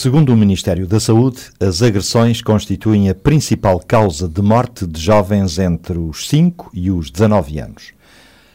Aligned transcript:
Segundo 0.00 0.32
o 0.32 0.36
Ministério 0.36 0.86
da 0.86 1.00
Saúde, 1.00 1.40
as 1.58 1.82
agressões 1.82 2.40
constituem 2.40 3.10
a 3.10 3.16
principal 3.16 3.80
causa 3.80 4.28
de 4.28 4.40
morte 4.40 4.86
de 4.86 5.00
jovens 5.00 5.58
entre 5.58 5.98
os 5.98 6.28
5 6.28 6.70
e 6.72 6.88
os 6.88 7.10
19 7.10 7.58
anos. 7.58 7.92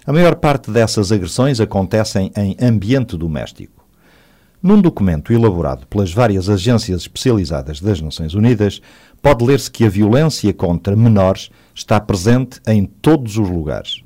A 0.06 0.14
maior 0.14 0.36
parte 0.36 0.72
dessas 0.72 1.12
agressões 1.12 1.60
acontecem 1.60 2.32
em 2.38 2.56
ambiente 2.66 3.18
doméstico. 3.18 3.86
Num 4.62 4.80
documento 4.80 5.34
elaborado 5.34 5.86
pelas 5.88 6.14
várias 6.14 6.48
agências 6.48 7.02
especializadas 7.02 7.82
das 7.82 8.00
Nações 8.00 8.34
Unidas, 8.34 8.82
pode 9.22 9.44
ler-se 9.44 9.70
que 9.70 9.84
a 9.84 9.90
violência 9.90 10.54
contra 10.54 10.96
menores 10.96 11.50
está 11.76 12.00
presente 12.00 12.62
em 12.66 12.86
todos 12.86 13.38
os 13.38 13.50
lugares, 13.50 14.02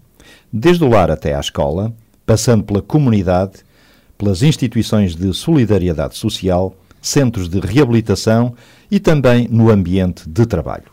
desde 0.51 0.83
o 0.83 0.89
lar 0.89 1.11
até 1.11 1.35
à 1.35 1.39
escola, 1.39 1.93
passando 2.25 2.63
pela 2.63 2.81
comunidade, 2.81 3.59
pelas 4.17 4.41
instituições 4.41 5.15
de 5.15 5.31
solidariedade 5.35 6.17
social 6.17 6.75
centros 7.07 7.49
de 7.49 7.59
reabilitação 7.59 8.53
e 8.89 8.99
também 8.99 9.47
no 9.49 9.69
ambiente 9.69 10.27
de 10.27 10.45
trabalho. 10.45 10.91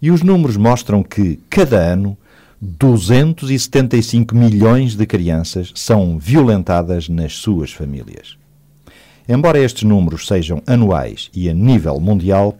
E 0.00 0.10
os 0.10 0.22
números 0.22 0.56
mostram 0.56 1.02
que, 1.02 1.38
cada 1.48 1.76
ano, 1.76 2.16
275 2.60 4.34
milhões 4.34 4.94
de 4.94 5.06
crianças 5.06 5.72
são 5.74 6.18
violentadas 6.18 7.08
nas 7.08 7.34
suas 7.34 7.72
famílias. 7.72 8.36
Embora 9.28 9.58
estes 9.58 9.84
números 9.84 10.26
sejam 10.26 10.62
anuais 10.66 11.30
e 11.34 11.48
a 11.48 11.54
nível 11.54 11.98
mundial, 12.00 12.58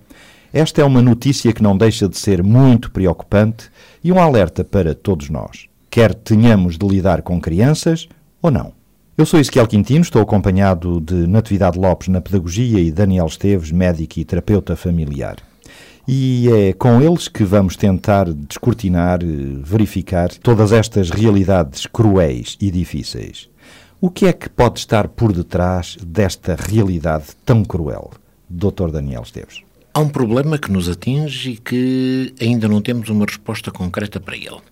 esta 0.52 0.80
é 0.80 0.84
uma 0.84 1.02
notícia 1.02 1.52
que 1.52 1.62
não 1.62 1.76
deixa 1.76 2.08
de 2.08 2.16
ser 2.16 2.42
muito 2.42 2.90
preocupante 2.90 3.70
e 4.02 4.10
um 4.10 4.18
alerta 4.18 4.64
para 4.64 4.94
todos 4.94 5.28
nós, 5.28 5.66
quer 5.90 6.14
tenhamos 6.14 6.78
de 6.78 6.86
lidar 6.86 7.22
com 7.22 7.40
crianças 7.40 8.08
ou 8.40 8.50
não. 8.50 8.79
Eu 9.20 9.26
sou 9.26 9.38
Ezequiel 9.38 9.66
Quintino, 9.66 10.00
estou 10.00 10.22
acompanhado 10.22 10.98
de 10.98 11.26
Natividade 11.26 11.78
Lopes 11.78 12.08
na 12.08 12.22
Pedagogia 12.22 12.80
e 12.80 12.90
Daniel 12.90 13.26
Esteves, 13.26 13.70
médico 13.70 14.18
e 14.18 14.24
terapeuta 14.24 14.74
familiar. 14.74 15.36
E 16.08 16.48
é 16.48 16.72
com 16.72 17.02
eles 17.02 17.28
que 17.28 17.44
vamos 17.44 17.76
tentar 17.76 18.32
descortinar, 18.32 19.18
verificar 19.62 20.30
todas 20.30 20.72
estas 20.72 21.10
realidades 21.10 21.84
cruéis 21.84 22.56
e 22.58 22.70
difíceis. 22.70 23.50
O 24.00 24.08
que 24.08 24.24
é 24.24 24.32
que 24.32 24.48
pode 24.48 24.78
estar 24.78 25.06
por 25.06 25.34
detrás 25.34 25.98
desta 26.02 26.56
realidade 26.58 27.26
tão 27.44 27.62
cruel? 27.62 28.12
Dr. 28.48 28.90
Daniel 28.90 29.22
Esteves. 29.22 29.60
Há 29.92 30.00
um 30.00 30.08
problema 30.08 30.56
que 30.56 30.72
nos 30.72 30.88
atinge 30.88 31.50
e 31.50 31.56
que 31.58 32.32
ainda 32.40 32.66
não 32.66 32.80
temos 32.80 33.10
uma 33.10 33.26
resposta 33.26 33.70
concreta 33.70 34.18
para 34.18 34.34
ele. 34.34 34.62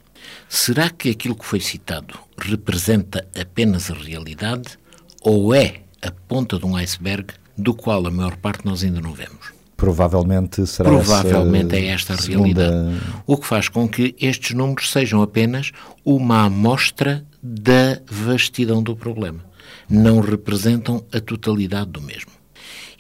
Será 0.49 0.91
que 0.91 1.11
aquilo 1.11 1.35
que 1.35 1.45
foi 1.45 1.61
citado 1.61 2.19
representa 2.37 3.27
apenas 3.39 3.91
a 3.91 3.95
realidade 3.95 4.79
ou 5.23 5.55
é 5.55 5.83
a 6.03 6.11
ponta 6.11 6.59
de 6.59 6.65
um 6.65 6.77
iceberg 6.77 7.27
do 7.57 7.75
qual 7.75 8.07
a 8.07 8.11
maior 8.11 8.37
parte 8.37 8.65
nós 8.65 8.83
ainda 8.85 9.01
não 9.01 9.13
vemos? 9.13 9.53
Provavelmente 9.77 10.67
será 10.67 10.91
Provavelmente 10.91 11.77
é 11.77 11.87
esta 11.87 12.15
a 12.15 12.17
realidade. 12.17 13.01
O 13.27 13.37
que 13.37 13.47
faz 13.47 13.69
com 13.69 13.89
que 13.89 14.15
estes 14.21 14.55
números 14.55 14.91
sejam 14.91 15.23
apenas 15.23 15.71
uma 16.05 16.47
amostra 16.47 17.25
da 17.41 18.01
vastidão 18.11 18.83
do 18.83 18.97
problema. 18.97 19.45
Não 19.89 20.21
representam 20.21 21.05
a 21.13 21.21
totalidade 21.21 21.91
do 21.91 22.03
mesmo. 22.03 22.33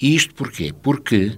E 0.01 0.15
isto 0.15 0.33
porquê? 0.35 0.73
Porque 0.73 1.37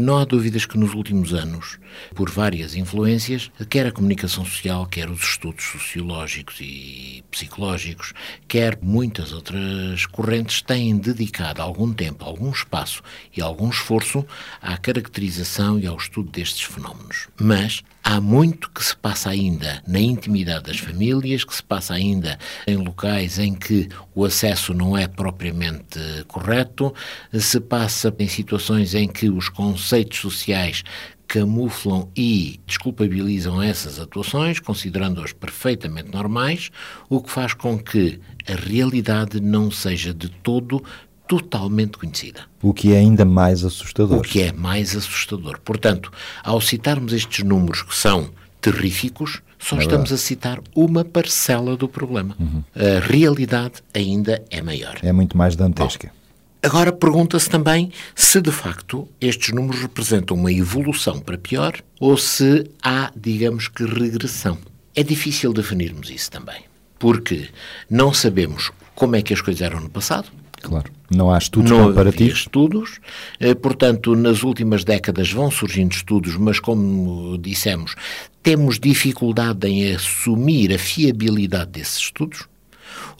não 0.00 0.18
há 0.18 0.24
dúvidas 0.24 0.66
que 0.66 0.78
nos 0.78 0.94
últimos 0.94 1.32
anos, 1.32 1.78
por 2.14 2.30
várias 2.30 2.74
influências, 2.74 3.50
quer 3.68 3.86
a 3.86 3.92
comunicação 3.92 4.44
social, 4.44 4.86
quer 4.86 5.10
os 5.10 5.22
estudos 5.22 5.64
sociológicos 5.64 6.56
e 6.60 7.24
psicológicos, 7.30 8.12
quer 8.48 8.78
muitas 8.82 9.32
outras 9.32 10.06
correntes, 10.06 10.62
têm 10.62 10.96
dedicado 10.96 11.62
algum 11.62 11.92
tempo, 11.92 12.24
algum 12.24 12.50
espaço 12.50 13.02
e 13.36 13.40
algum 13.40 13.70
esforço 13.70 14.24
à 14.60 14.76
caracterização 14.76 15.78
e 15.78 15.86
ao 15.86 15.96
estudo 15.96 16.30
destes 16.30 16.62
fenómenos. 16.62 17.28
Mas 17.40 17.82
há 18.02 18.20
muito 18.20 18.70
que 18.70 18.82
se 18.82 18.96
passa 18.96 19.30
ainda 19.30 19.82
na 19.86 20.00
intimidade 20.00 20.64
das 20.64 20.78
famílias, 20.78 21.44
que 21.44 21.54
se 21.54 21.62
passa 21.62 21.94
ainda 21.94 22.38
em 22.66 22.76
locais 22.76 23.38
em 23.38 23.54
que 23.54 23.88
o 24.14 24.24
acesso 24.24 24.74
não 24.74 24.96
é 24.96 25.06
propriamente 25.06 25.98
correto, 26.26 26.94
se 27.32 27.60
passa 27.60 28.14
em 28.18 28.28
situações 28.28 28.94
em 28.94 29.06
que 29.06 29.28
os 29.28 29.48
conceitos 29.60 30.18
sociais 30.18 30.82
camuflam 31.28 32.08
e 32.16 32.58
desculpabilizam 32.66 33.62
essas 33.62 34.00
atuações, 34.00 34.58
considerando-as 34.58 35.34
perfeitamente 35.34 36.10
normais, 36.10 36.70
o 37.10 37.20
que 37.20 37.30
faz 37.30 37.52
com 37.52 37.78
que 37.78 38.18
a 38.48 38.54
realidade 38.54 39.38
não 39.38 39.70
seja 39.70 40.14
de 40.14 40.30
todo 40.30 40.82
totalmente 41.28 41.98
conhecida. 41.98 42.40
O 42.62 42.72
que 42.72 42.94
é 42.94 42.98
ainda 43.00 43.26
mais 43.26 43.62
assustador. 43.62 44.18
O 44.18 44.22
que 44.22 44.40
é 44.40 44.50
mais 44.50 44.96
assustador. 44.96 45.60
Portanto, 45.62 46.10
ao 46.42 46.58
citarmos 46.58 47.12
estes 47.12 47.44
números 47.44 47.82
que 47.82 47.94
são 47.94 48.30
terríficos, 48.62 49.42
só 49.58 49.76
é 49.76 49.80
estamos 49.80 50.10
a 50.10 50.16
citar 50.16 50.58
uma 50.74 51.04
parcela 51.04 51.76
do 51.76 51.86
problema. 51.86 52.34
Uhum. 52.40 52.64
A 52.74 53.06
realidade 53.06 53.74
ainda 53.92 54.42
é 54.50 54.62
maior. 54.62 54.96
É 55.02 55.12
muito 55.12 55.36
mais 55.36 55.54
dantesca. 55.54 56.08
Bom, 56.08 56.19
agora 56.62 56.92
pergunta-se 56.92 57.48
também 57.48 57.92
se 58.14 58.40
de 58.40 58.50
facto 58.50 59.08
estes 59.20 59.52
números 59.52 59.80
representam 59.82 60.36
uma 60.36 60.52
evolução 60.52 61.20
para 61.20 61.38
pior 61.38 61.74
ou 61.98 62.16
se 62.16 62.70
há, 62.82 63.12
digamos 63.16 63.68
que, 63.68 63.84
regressão. 63.84 64.58
É 64.94 65.02
difícil 65.02 65.52
definirmos 65.52 66.10
isso 66.10 66.30
também, 66.30 66.64
porque 66.98 67.48
não 67.88 68.12
sabemos 68.12 68.70
como 68.94 69.16
é 69.16 69.22
que 69.22 69.32
as 69.32 69.40
coisas 69.40 69.62
eram 69.62 69.80
no 69.80 69.88
passado, 69.88 70.30
Claro. 70.62 70.92
Não 71.10 71.32
há 71.32 71.38
estudos 71.38 71.70
não 71.70 71.88
comparativos? 71.88 72.40
estudos, 72.40 73.00
eh, 73.40 73.54
portanto, 73.54 74.14
nas 74.14 74.42
últimas 74.42 74.84
décadas 74.84 75.32
vão 75.32 75.50
surgindo 75.50 75.92
estudos, 75.92 76.36
mas 76.36 76.60
como 76.60 77.36
dissemos, 77.38 77.94
temos 78.42 78.78
dificuldade 78.78 79.66
em 79.66 79.94
assumir 79.94 80.72
a 80.72 80.78
fiabilidade 80.78 81.72
desses 81.72 81.98
estudos. 81.98 82.46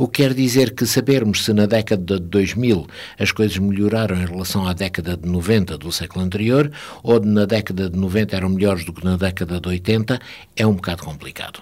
O 0.00 0.08
que 0.08 0.22
quer 0.22 0.32
dizer 0.32 0.74
que 0.74 0.86
sabermos 0.86 1.44
se 1.44 1.52
na 1.52 1.66
década 1.66 2.18
de 2.18 2.26
2000 2.26 2.86
as 3.18 3.32
coisas 3.32 3.58
melhoraram 3.58 4.16
em 4.16 4.24
relação 4.24 4.66
à 4.66 4.72
década 4.72 5.14
de 5.14 5.28
90 5.28 5.76
do 5.76 5.92
século 5.92 6.24
anterior, 6.24 6.72
ou 7.02 7.20
na 7.20 7.44
década 7.44 7.90
de 7.90 7.98
90 7.98 8.34
eram 8.34 8.48
melhores 8.48 8.86
do 8.86 8.94
que 8.94 9.04
na 9.04 9.18
década 9.18 9.60
de 9.60 9.68
80, 9.68 10.18
é 10.56 10.66
um 10.66 10.72
bocado 10.72 11.02
complicado. 11.02 11.60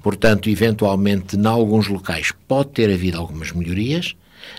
Portanto, 0.00 0.48
eventualmente, 0.48 1.36
em 1.36 1.44
alguns 1.44 1.88
locais 1.88 2.32
pode 2.46 2.70
ter 2.70 2.88
havido 2.92 3.18
algumas 3.18 3.50
melhorias, 3.50 4.14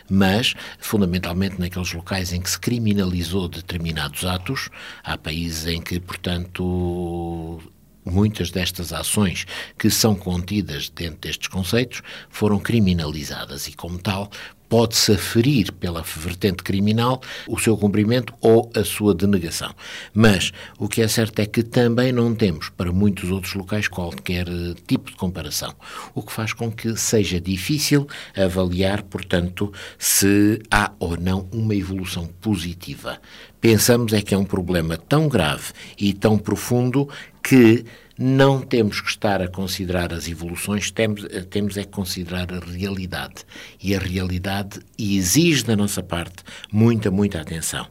mas 0.09 0.53
fundamentalmente 0.77 1.57
naqueles 1.57 1.93
locais 1.93 2.33
em 2.33 2.41
que 2.41 2.49
se 2.49 2.59
criminalizou 2.59 3.47
determinados 3.47 4.25
atos, 4.25 4.69
há 5.01 5.17
países 5.17 5.67
em 5.67 5.81
que, 5.81 6.01
portanto, 6.01 7.61
muitas 8.05 8.51
destas 8.51 8.93
ações 8.93 9.45
que 9.77 9.89
são 9.89 10.15
contidas 10.15 10.89
dentro 10.89 11.19
destes 11.21 11.47
conceitos 11.47 12.01
foram 12.29 12.59
criminalizadas 12.59 13.67
e, 13.67 13.73
como 13.73 13.97
tal, 13.97 14.29
pode-se 14.69 15.13
aferir 15.13 15.71
pela 15.73 16.01
vertente 16.01 16.63
criminal 16.63 17.21
o 17.47 17.57
seu 17.57 17.77
cumprimento 17.77 18.33
ou 18.41 18.69
a 18.75 18.83
sua 18.83 19.13
denegação. 19.13 19.73
Mas 20.13 20.51
o 20.77 20.87
que 20.87 21.01
é 21.01 21.07
certo 21.07 21.39
é 21.39 21.45
que 21.45 21.63
também 21.63 22.11
não 22.11 22.33
temos 22.33 22.69
para 22.69 22.91
muitos 22.91 23.31
outros 23.31 23.53
locais 23.53 23.87
qualquer 23.87 24.47
eh, 24.47 24.73
tipo 24.87 25.11
de 25.11 25.17
comparação, 25.17 25.73
o 26.13 26.21
que 26.21 26.31
faz 26.31 26.53
com 26.53 26.71
que 26.71 26.95
seja 26.97 27.39
difícil 27.39 28.07
avaliar, 28.35 29.03
portanto, 29.03 29.71
se 29.97 30.61
há 30.71 30.91
ou 30.99 31.17
não 31.17 31.47
uma 31.51 31.75
evolução 31.75 32.27
positiva. 32.41 33.19
Pensamos 33.61 34.13
é 34.13 34.21
que 34.21 34.33
é 34.33 34.37
um 34.37 34.45
problema 34.45 34.97
tão 34.97 35.27
grave 35.27 35.73
e 35.97 36.13
tão 36.13 36.37
profundo 36.37 37.09
que 37.47 37.85
não 38.17 38.59
temos 38.59 38.99
que 38.99 39.09
estar 39.09 39.39
a 39.39 39.47
considerar 39.47 40.11
as 40.11 40.27
evoluções, 40.27 40.89
temos, 40.89 41.25
eh, 41.25 41.41
temos 41.41 41.77
é 41.77 41.83
que 41.83 41.91
considerar 41.91 42.51
a 42.51 42.59
realidade. 42.59 43.45
E 43.81 43.93
a 43.95 43.99
realidade 43.99 44.79
exige 44.97 45.63
da 45.63 45.75
nossa 45.75 46.01
parte 46.01 46.43
muita, 46.71 47.11
muita 47.11 47.39
atenção. 47.39 47.87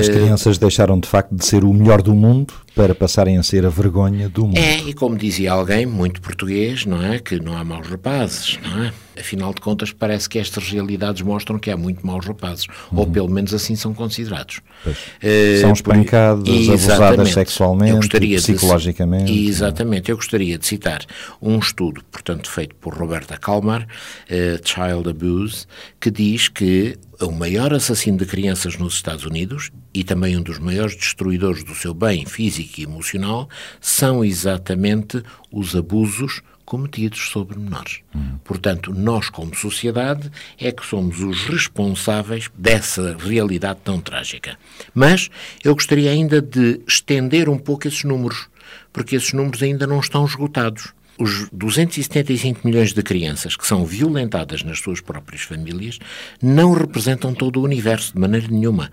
As 0.00 0.08
crianças 0.08 0.58
deixaram 0.58 0.98
de 0.98 1.08
facto 1.08 1.34
de 1.34 1.44
ser 1.44 1.64
o 1.64 1.72
melhor 1.72 2.02
do 2.02 2.14
mundo 2.14 2.52
para 2.74 2.94
passarem 2.94 3.38
a 3.38 3.42
ser 3.42 3.64
a 3.64 3.68
vergonha 3.68 4.28
do 4.28 4.46
mundo. 4.46 4.58
É, 4.58 4.78
e 4.78 4.92
como 4.92 5.16
dizia 5.16 5.52
alguém 5.52 5.86
muito 5.86 6.20
português, 6.20 6.84
não 6.84 7.00
é? 7.00 7.20
Que 7.20 7.38
não 7.38 7.56
há 7.56 7.62
maus 7.62 7.86
rapazes, 7.86 8.58
não 8.62 8.84
é? 8.84 8.92
Afinal 9.16 9.54
de 9.54 9.60
contas, 9.60 9.92
parece 9.92 10.28
que 10.28 10.40
estas 10.40 10.68
realidades 10.68 11.22
mostram 11.22 11.56
que 11.56 11.70
há 11.70 11.76
muito 11.76 12.04
maus 12.04 12.26
rapazes, 12.26 12.66
uhum. 12.90 12.98
ou 12.98 13.06
pelo 13.06 13.30
menos 13.30 13.54
assim 13.54 13.76
são 13.76 13.94
considerados. 13.94 14.60
Uh, 14.86 15.60
são 15.60 15.72
espancados, 15.72 16.68
abusadas 16.68 17.32
sexualmente, 17.32 18.08
psicologicamente. 18.08 19.32
De, 19.32 19.46
exatamente. 19.46 20.10
Eu 20.10 20.16
gostaria 20.16 20.58
de 20.58 20.66
citar 20.66 21.06
um 21.40 21.60
estudo, 21.60 22.02
portanto, 22.10 22.50
feito 22.50 22.74
por 22.74 22.92
Roberta 22.92 23.36
Kalmar, 23.36 23.82
uh, 23.82 24.68
Child 24.68 25.10
Abuse, 25.10 25.66
que 26.00 26.10
diz 26.10 26.48
que 26.48 26.98
o 27.20 27.30
maior 27.30 27.72
assassino 27.72 28.18
de 28.18 28.26
crianças 28.26 28.76
nos 28.76 28.94
Estados 28.94 29.24
Unidos 29.24 29.70
e 29.92 30.02
também 30.04 30.36
um 30.36 30.42
dos 30.42 30.58
maiores 30.58 30.96
destruidores 30.96 31.64
do 31.64 31.74
seu 31.74 31.94
bem 31.94 32.26
físico 32.26 32.80
e 32.80 32.84
emocional 32.84 33.48
são 33.80 34.24
exatamente 34.24 35.22
os 35.50 35.76
abusos 35.76 36.42
cometidos 36.64 37.28
sobre 37.28 37.58
menores. 37.58 38.00
Uhum. 38.14 38.38
Portanto, 38.42 38.92
nós, 38.92 39.28
como 39.28 39.54
sociedade, 39.54 40.30
é 40.58 40.72
que 40.72 40.84
somos 40.84 41.20
os 41.20 41.44
responsáveis 41.44 42.50
dessa 42.56 43.16
realidade 43.18 43.80
tão 43.84 44.00
trágica. 44.00 44.58
Mas 44.94 45.30
eu 45.62 45.74
gostaria 45.74 46.10
ainda 46.10 46.40
de 46.40 46.80
estender 46.88 47.48
um 47.48 47.58
pouco 47.58 47.86
esses 47.86 48.04
números, 48.04 48.48
porque 48.92 49.16
esses 49.16 49.32
números 49.32 49.62
ainda 49.62 49.86
não 49.86 50.00
estão 50.00 50.24
esgotados. 50.24 50.92
Os 51.18 51.48
275 51.52 52.66
milhões 52.66 52.92
de 52.92 53.02
crianças 53.02 53.56
que 53.56 53.66
são 53.66 53.84
violentadas 53.84 54.62
nas 54.62 54.80
suas 54.80 55.00
próprias 55.00 55.42
famílias 55.42 55.98
não 56.42 56.72
representam 56.72 57.32
todo 57.32 57.60
o 57.60 57.64
universo 57.64 58.14
de 58.14 58.20
maneira 58.20 58.48
nenhuma. 58.48 58.90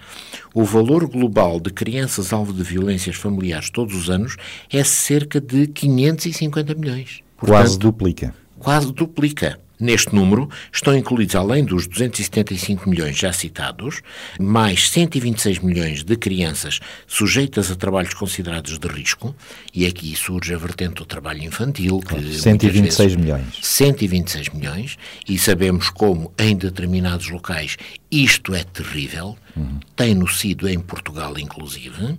O 0.53 0.63
valor 0.63 1.07
global 1.07 1.59
de 1.59 1.71
crianças 1.71 2.31
alvo 2.31 2.53
de 2.53 2.63
violências 2.63 3.15
familiares 3.15 3.69
todos 3.69 3.95
os 3.95 4.09
anos 4.09 4.38
é 4.71 4.83
cerca 4.83 5.39
de 5.39 5.68
550 5.68 6.75
milhões. 6.75 7.21
Portanto, 7.38 7.57
quase 7.57 7.79
duplica. 7.79 8.35
Quase 8.59 8.94
duplica. 8.94 9.59
Neste 9.81 10.13
número 10.13 10.48
estão 10.72 10.95
incluídos, 10.95 11.36
além 11.36 11.66
dos 11.66 11.88
275 11.88 12.88
milhões 12.88 13.18
já 13.18 13.33
citados, 13.33 14.04
mais 14.39 14.92
126 14.92 15.57
milhões 15.57 16.04
de 16.04 16.16
crianças 16.16 16.80
sujeitas 17.07 17.72
a 17.72 17.75
trabalhos 17.75 18.13
considerados 18.13 18.78
de 18.78 18.88
risco, 18.88 19.36
e 19.74 19.88
aqui 19.88 20.16
surge 20.16 20.54
a 20.54 20.57
vertente 20.57 20.94
do 20.94 21.06
trabalho 21.06 21.44
infantil. 21.44 22.00
Que 22.00 22.39
126 22.39 22.98
vezes, 22.98 23.16
milhões. 23.16 23.45
126 23.60 24.50
milhões, 24.50 24.98
e 25.28 25.39
sabemos 25.39 25.89
como 25.89 26.31
em 26.38 26.56
determinados 26.56 27.30
locais 27.30 27.75
isto 28.12 28.54
é 28.54 28.63
terrível, 28.63 29.38
uhum. 29.56 29.80
tem-no 29.95 30.27
sido 30.27 30.68
em 30.68 30.80
Portugal, 30.80 31.38
inclusive. 31.38 32.18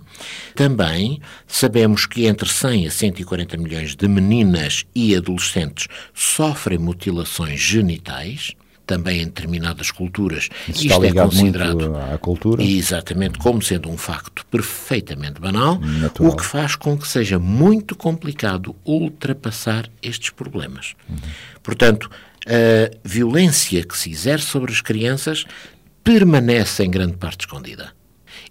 Também 0.55 1.19
sabemos 1.47 2.05
que 2.05 2.25
entre 2.25 2.49
100 2.49 2.87
a 2.87 2.91
140 2.91 3.57
milhões 3.57 3.95
de 3.95 4.07
meninas 4.07 4.85
e 4.95 5.15
adolescentes 5.15 5.87
sofrem 6.13 6.77
mutilações 6.77 7.59
genitais. 7.59 8.51
Também 8.85 9.21
em 9.21 9.25
determinadas 9.25 9.91
culturas 9.91 10.49
Isso 10.67 10.87
isto 10.87 11.05
é 11.05 11.13
considerado 11.13 11.95
à 11.95 12.17
cultura. 12.17 12.61
exatamente 12.61 13.39
como 13.39 13.61
sendo 13.61 13.89
um 13.89 13.97
facto 13.97 14.45
perfeitamente 14.47 15.39
banal, 15.39 15.79
Natural. 15.79 16.29
o 16.29 16.35
que 16.35 16.43
faz 16.43 16.75
com 16.75 16.97
que 16.97 17.07
seja 17.07 17.39
muito 17.39 17.95
complicado 17.95 18.75
ultrapassar 18.85 19.89
estes 20.01 20.31
problemas. 20.31 20.95
Uhum. 21.09 21.15
Portanto, 21.63 22.09
a 22.45 22.91
violência 23.03 23.83
que 23.83 23.97
se 23.97 24.11
exerce 24.11 24.47
sobre 24.47 24.71
as 24.71 24.81
crianças 24.81 25.45
permanece 26.03 26.83
em 26.83 26.91
grande 26.91 27.17
parte 27.17 27.41
escondida. 27.41 27.93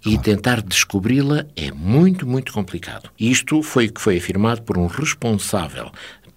E 0.05 0.17
tentar 0.17 0.61
descobri-la 0.61 1.45
é 1.55 1.71
muito, 1.71 2.27
muito 2.27 2.51
complicado. 2.51 3.09
Isto 3.19 3.61
foi 3.61 3.87
o 3.87 3.93
que 3.93 4.01
foi 4.01 4.17
afirmado 4.17 4.61
por 4.63 4.77
um 4.77 4.87
responsável 4.87 5.91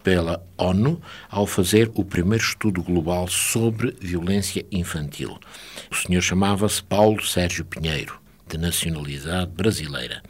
pela 0.05 0.41
ONU 0.57 1.01
ao 1.29 1.47
fazer 1.47 1.91
o 1.95 2.05
primeiro 2.05 2.45
estudo 2.45 2.81
global 2.83 3.27
sobre 3.27 3.97
violência 4.01 4.65
infantil. 4.71 5.37
O 5.91 5.95
senhor 5.97 6.21
chamava-se 6.21 6.83
Paulo 6.83 7.25
Sérgio 7.25 7.65
Pinheiro 7.65 8.26
de 8.49 8.59
nacionalidade 8.59 9.51
brasileira. 9.51 10.23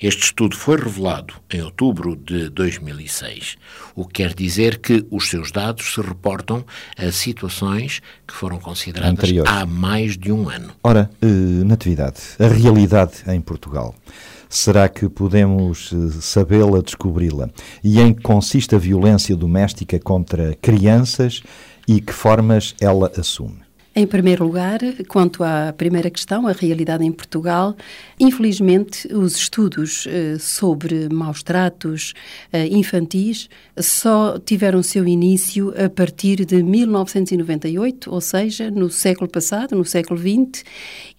Este 0.00 0.24
estudo 0.24 0.56
foi 0.56 0.76
revelado 0.76 1.34
em 1.52 1.62
outubro 1.62 2.16
de 2.16 2.48
2006, 2.48 3.56
o 3.94 4.06
que 4.06 4.22
quer 4.22 4.34
dizer 4.34 4.78
que 4.78 5.06
os 5.10 5.28
seus 5.28 5.52
dados 5.52 5.92
se 5.94 6.00
reportam 6.00 6.64
a 6.96 7.12
situações 7.12 8.00
que 8.26 8.34
foram 8.34 8.58
consideradas 8.58 9.18
Anteriores. 9.18 9.52
há 9.52 9.66
mais 9.66 10.16
de 10.16 10.32
um 10.32 10.48
ano. 10.48 10.72
Ora, 10.82 11.10
eh, 11.20 11.26
Natividade, 11.26 12.20
a 12.38 12.46
realidade 12.46 13.22
em 13.26 13.40
Portugal. 13.40 13.94
Será 14.48 14.88
que 14.88 15.08
podemos 15.08 15.92
eh, 15.92 16.20
sabê-la, 16.22 16.80
descobri-la? 16.80 17.50
E 17.84 18.00
em 18.00 18.14
que 18.14 18.22
consiste 18.22 18.74
a 18.74 18.78
violência 18.78 19.36
doméstica 19.36 19.98
contra 19.98 20.54
crianças 20.54 21.42
e 21.86 22.00
que 22.00 22.12
formas 22.12 22.74
ela 22.80 23.12
assume? 23.18 23.67
Em 23.98 24.06
primeiro 24.06 24.44
lugar, 24.44 24.78
quanto 25.08 25.42
à 25.42 25.74
primeira 25.76 26.08
questão, 26.08 26.46
a 26.46 26.52
realidade 26.52 27.04
em 27.04 27.10
Portugal, 27.10 27.76
infelizmente 28.20 29.12
os 29.12 29.34
estudos 29.34 30.06
eh, 30.06 30.36
sobre 30.38 31.08
maus 31.08 31.42
tratos 31.42 32.14
eh, 32.52 32.68
infantis 32.68 33.48
só 33.76 34.38
tiveram 34.38 34.84
seu 34.84 35.04
início 35.04 35.74
a 35.76 35.90
partir 35.90 36.44
de 36.44 36.62
1998, 36.62 38.08
ou 38.08 38.20
seja, 38.20 38.70
no 38.70 38.88
século 38.88 39.28
passado, 39.28 39.74
no 39.74 39.84
século 39.84 40.20
XX, 40.20 40.62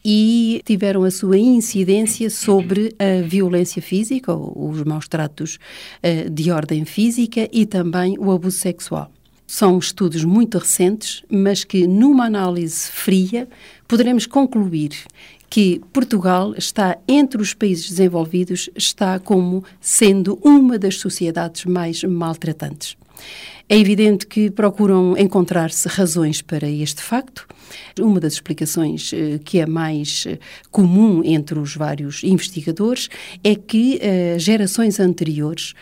e 0.05 0.61
tiveram 0.63 1.03
a 1.03 1.11
sua 1.11 1.37
incidência 1.37 2.29
sobre 2.29 2.95
a 2.97 3.27
violência 3.27 3.81
física, 3.81 4.33
os 4.33 4.85
maus 4.85 5.05
tratos 5.05 5.59
eh, 6.01 6.29
de 6.29 6.49
ordem 6.49 6.85
física 6.85 7.49
e 7.51 7.65
também 7.65 8.17
o 8.17 8.31
abuso 8.31 8.57
sexual. 8.57 9.11
São 9.51 9.79
estudos 9.79 10.23
muito 10.23 10.59
recentes, 10.59 11.23
mas 11.27 11.63
que, 11.63 11.87
numa 11.87 12.25
análise 12.25 12.87
fria, 12.91 13.49
poderemos 13.87 14.27
concluir 14.27 14.91
que 15.49 15.81
Portugal 15.91 16.53
está 16.55 16.99
entre 17.07 17.41
os 17.41 17.51
países 17.55 17.89
desenvolvidos, 17.89 18.69
está 18.75 19.17
como 19.17 19.63
sendo 19.81 20.37
uma 20.43 20.77
das 20.77 20.99
sociedades 20.99 21.65
mais 21.65 22.03
maltratantes. 22.03 22.95
É 23.71 23.77
evidente 23.77 24.25
que 24.25 24.49
procuram 24.49 25.15
encontrar-se 25.15 25.87
razões 25.87 26.41
para 26.41 26.67
este 26.67 27.03
facto. 27.03 27.47
Uma 27.99 28.19
das 28.19 28.33
explicações 28.33 29.11
eh, 29.13 29.39
que 29.45 29.59
é 29.59 29.67
mais 29.67 30.25
eh, 30.27 30.39
comum 30.71 31.21
entre 31.23 31.59
os 31.59 31.75
vários 31.75 32.23
investigadores 32.23 33.09
é 33.43 33.53
que 33.53 33.99
uh, 34.01 34.39
gerações 34.39 34.99
anteriores 34.99 35.75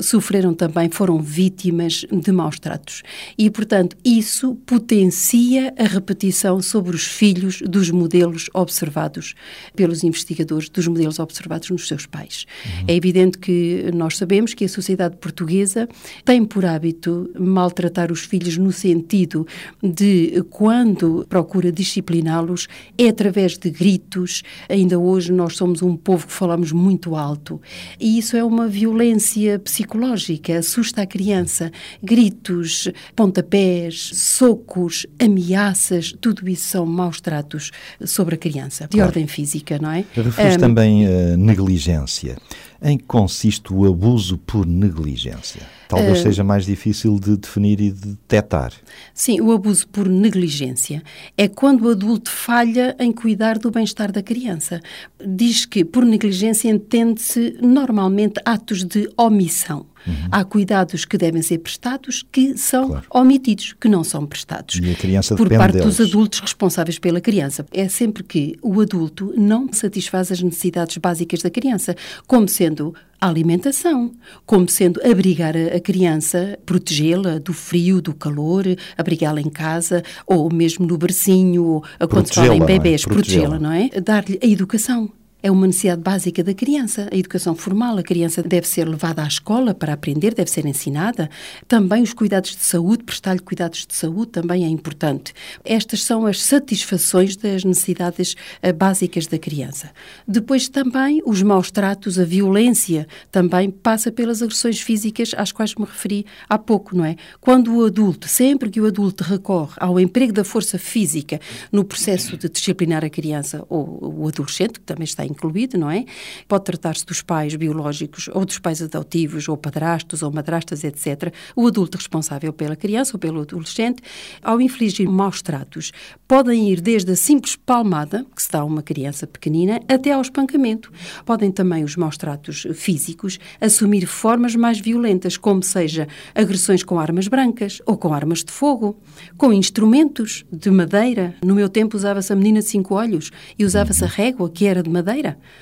sofreram 0.00 0.52
também, 0.52 0.90
foram 0.90 1.18
vítimas 1.20 2.04
de 2.12 2.32
maus 2.32 2.58
tratos. 2.58 3.02
E, 3.38 3.48
portanto, 3.50 3.96
isso 4.04 4.56
potencia 4.66 5.72
a 5.78 5.84
repetição 5.84 6.60
sobre 6.60 6.94
os 6.94 7.06
filhos 7.06 7.62
dos 7.62 7.90
modelos 7.90 8.50
observados 8.52 9.34
pelos 9.74 10.04
investigadores, 10.04 10.68
dos 10.68 10.86
modelos 10.86 11.18
observados 11.18 11.70
nos 11.70 11.88
seus 11.88 12.04
pais. 12.04 12.44
Uhum. 12.64 12.84
É 12.88 12.94
evidente 12.94 13.38
que 13.38 13.90
nós 13.94 14.18
sabemos 14.18 14.52
que 14.52 14.64
a 14.64 14.68
sociedade 14.68 15.16
portuguesa 15.16 15.88
tem 16.24 16.44
por 16.44 16.64
hábito 16.64 17.05
maltratar 17.38 18.10
os 18.12 18.20
filhos 18.20 18.56
no 18.56 18.72
sentido 18.72 19.46
de 19.82 20.44
quando 20.50 21.26
procura 21.28 21.70
discipliná-los 21.72 22.68
é 22.98 23.08
através 23.08 23.56
de 23.58 23.70
gritos. 23.70 24.42
Ainda 24.68 24.98
hoje 24.98 25.32
nós 25.32 25.56
somos 25.56 25.82
um 25.82 25.96
povo 25.96 26.26
que 26.26 26.32
falamos 26.32 26.72
muito 26.72 27.16
alto 27.16 27.60
e 28.00 28.18
isso 28.18 28.36
é 28.36 28.44
uma 28.44 28.68
violência 28.68 29.58
psicológica, 29.58 30.58
assusta 30.58 31.02
a 31.02 31.06
criança. 31.06 31.70
Gritos, 32.02 32.88
pontapés, 33.14 34.10
socos, 34.14 35.06
ameaças, 35.18 36.14
tudo 36.20 36.48
isso 36.48 36.68
são 36.68 36.86
maus 36.86 37.20
tratos 37.20 37.70
sobre 38.04 38.34
a 38.34 38.38
criança, 38.38 38.84
de 38.84 38.96
claro. 38.96 39.08
ordem 39.08 39.26
física, 39.26 39.78
não 39.80 39.90
é? 39.90 40.04
Refere 40.14 40.56
um, 40.56 40.58
também 40.58 41.06
a 41.06 41.36
negligência. 41.36 42.36
Em 42.82 42.98
que 42.98 43.04
consiste 43.04 43.72
o 43.72 43.86
abuso 43.86 44.36
por 44.38 44.66
negligência? 44.66 45.62
Talvez 45.88 46.20
uh, 46.20 46.22
seja 46.22 46.44
mais 46.44 46.64
difícil 46.64 47.18
de 47.18 47.36
definir 47.36 47.80
e 47.80 47.90
de 47.90 48.08
detectar. 48.08 48.72
Sim, 49.14 49.40
o 49.40 49.52
abuso 49.52 49.86
por 49.88 50.08
negligência 50.08 51.02
é 51.36 51.48
quando 51.48 51.84
o 51.84 51.90
adulto 51.90 52.30
falha 52.30 52.96
em 52.98 53.12
cuidar 53.12 53.58
do 53.58 53.70
bem-estar 53.70 54.10
da 54.10 54.22
criança. 54.22 54.80
Diz 55.24 55.64
que 55.64 55.84
por 55.84 56.04
negligência 56.04 56.68
entende-se 56.68 57.56
normalmente 57.60 58.40
atos 58.44 58.84
de 58.84 59.08
omissão 59.16 59.86
Há 60.30 60.44
cuidados 60.44 61.04
que 61.04 61.16
devem 61.18 61.42
ser 61.42 61.58
prestados 61.58 62.24
que 62.30 62.56
são 62.56 62.88
Claro. 62.88 63.06
omitidos, 63.10 63.74
que 63.80 63.88
não 63.88 64.02
são 64.04 64.24
prestados. 64.26 64.76
E 64.82 64.90
a 64.90 64.94
criança 64.94 65.34
Por 65.36 65.48
parte 65.48 65.78
dos 65.78 65.96
deles. 65.96 66.12
adultos 66.12 66.40
responsáveis 66.40 66.98
pela 66.98 67.20
criança. 67.20 67.64
É 67.72 67.88
sempre 67.88 68.22
que 68.22 68.56
o 68.62 68.80
adulto 68.80 69.32
não 69.36 69.72
satisfaz 69.72 70.30
as 70.32 70.42
necessidades 70.42 70.96
básicas 70.98 71.42
da 71.42 71.50
criança, 71.50 71.94
como 72.26 72.48
sendo 72.48 72.94
a 73.20 73.28
alimentação, 73.28 74.12
como 74.44 74.68
sendo 74.68 75.00
abrigar 75.02 75.54
a 75.56 75.80
criança, 75.80 76.58
protegê-la 76.66 77.38
do 77.38 77.52
frio, 77.52 78.00
do 78.02 78.14
calor, 78.14 78.64
abrigá-la 78.96 79.40
em 79.40 79.48
casa, 79.48 80.02
ou 80.26 80.52
mesmo 80.52 80.86
no 80.86 80.98
bercinho, 80.98 81.64
ou 81.64 81.84
quando 82.08 82.26
se 82.28 82.34
fala 82.34 82.54
em 82.54 82.58
Protegê-la, 82.58 82.68
não 82.68 82.92
é? 82.92 82.98
Protegê-la. 82.98 83.14
protegê-la, 83.14 83.58
não 83.58 83.72
é? 83.72 84.00
Dar-lhe 84.00 84.38
a 84.42 84.46
educação. 84.46 85.10
É 85.42 85.50
uma 85.50 85.66
necessidade 85.66 86.00
básica 86.00 86.42
da 86.42 86.54
criança, 86.54 87.08
a 87.12 87.16
educação 87.16 87.54
formal. 87.54 87.98
A 87.98 88.02
criança 88.02 88.42
deve 88.42 88.66
ser 88.66 88.88
levada 88.88 89.22
à 89.22 89.26
escola 89.26 89.74
para 89.74 89.92
aprender, 89.92 90.34
deve 90.34 90.50
ser 90.50 90.64
ensinada. 90.64 91.28
Também 91.68 92.02
os 92.02 92.14
cuidados 92.14 92.56
de 92.56 92.62
saúde, 92.62 93.04
prestar-lhe 93.04 93.40
cuidados 93.40 93.86
de 93.86 93.94
saúde 93.94 94.32
também 94.32 94.64
é 94.64 94.68
importante. 94.68 95.34
Estas 95.62 96.02
são 96.02 96.26
as 96.26 96.42
satisfações 96.42 97.36
das 97.36 97.64
necessidades 97.64 98.34
eh, 98.62 98.72
básicas 98.72 99.26
da 99.26 99.38
criança. 99.38 99.90
Depois 100.26 100.70
também 100.70 101.22
os 101.26 101.42
maus 101.42 101.70
tratos, 101.70 102.18
a 102.18 102.24
violência 102.24 103.06
também 103.30 103.70
passa 103.70 104.10
pelas 104.10 104.40
agressões 104.40 104.80
físicas 104.80 105.32
às 105.36 105.52
quais 105.52 105.74
me 105.74 105.84
referi 105.84 106.24
há 106.48 106.58
pouco, 106.58 106.96
não 106.96 107.04
é? 107.04 107.14
Quando 107.42 107.76
o 107.76 107.84
adulto, 107.84 108.26
sempre 108.26 108.70
que 108.70 108.80
o 108.80 108.86
adulto 108.86 109.22
recorre 109.22 109.74
ao 109.78 110.00
emprego 110.00 110.32
da 110.32 110.44
força 110.44 110.78
física 110.78 111.38
no 111.70 111.84
processo 111.84 112.38
de 112.38 112.48
disciplinar 112.48 113.04
a 113.04 113.10
criança 113.10 113.62
ou 113.68 114.22
o 114.22 114.28
adolescente, 114.28 114.80
que 114.80 114.86
também 114.86 115.04
está 115.04 115.26
incluído, 115.36 115.78
não 115.78 115.90
é? 115.90 116.04
Pode 116.48 116.64
tratar-se 116.64 117.04
dos 117.04 117.22
pais 117.22 117.54
biológicos 117.54 118.28
ou 118.32 118.44
dos 118.44 118.58
pais 118.58 118.80
adotivos 118.80 119.48
ou 119.48 119.56
padrastos 119.56 120.22
ou 120.22 120.32
madrastas, 120.32 120.82
etc. 120.82 121.32
O 121.54 121.66
adulto 121.66 121.98
responsável 121.98 122.52
pela 122.52 122.74
criança 122.74 123.12
ou 123.14 123.18
pelo 123.18 123.42
adolescente, 123.42 124.02
ao 124.42 124.60
infligir 124.60 125.08
maus 125.08 125.42
tratos, 125.42 125.92
podem 126.26 126.70
ir 126.70 126.80
desde 126.80 127.12
a 127.12 127.16
simples 127.16 127.54
palmada, 127.56 128.24
que 128.34 128.42
se 128.42 128.50
dá 128.50 128.60
a 128.60 128.64
uma 128.64 128.82
criança 128.82 129.26
pequenina, 129.26 129.80
até 129.88 130.12
ao 130.12 130.22
espancamento. 130.22 130.90
Podem 131.24 131.50
também 131.50 131.84
os 131.84 131.96
maus 131.96 132.16
tratos 132.16 132.66
físicos 132.74 133.38
assumir 133.60 134.06
formas 134.06 134.56
mais 134.56 134.80
violentas, 134.80 135.36
como 135.36 135.62
seja 135.62 136.08
agressões 136.34 136.82
com 136.82 136.98
armas 136.98 137.28
brancas 137.28 137.82
ou 137.84 137.96
com 137.96 138.14
armas 138.14 138.42
de 138.42 138.52
fogo, 138.52 138.98
com 139.36 139.52
instrumentos 139.52 140.44
de 140.50 140.70
madeira. 140.70 141.34
No 141.44 141.54
meu 141.54 141.68
tempo 141.68 141.96
usava-se 141.96 142.32
a 142.32 142.36
menina 142.36 142.60
de 142.60 142.66
cinco 142.66 142.94
olhos 142.94 143.30
e 143.58 143.64
usava-se 143.64 144.04
a 144.04 144.06
régua, 144.06 144.48
que 144.48 144.66
era 144.66 144.82
de 144.82 144.90
madeira. 144.90 145.15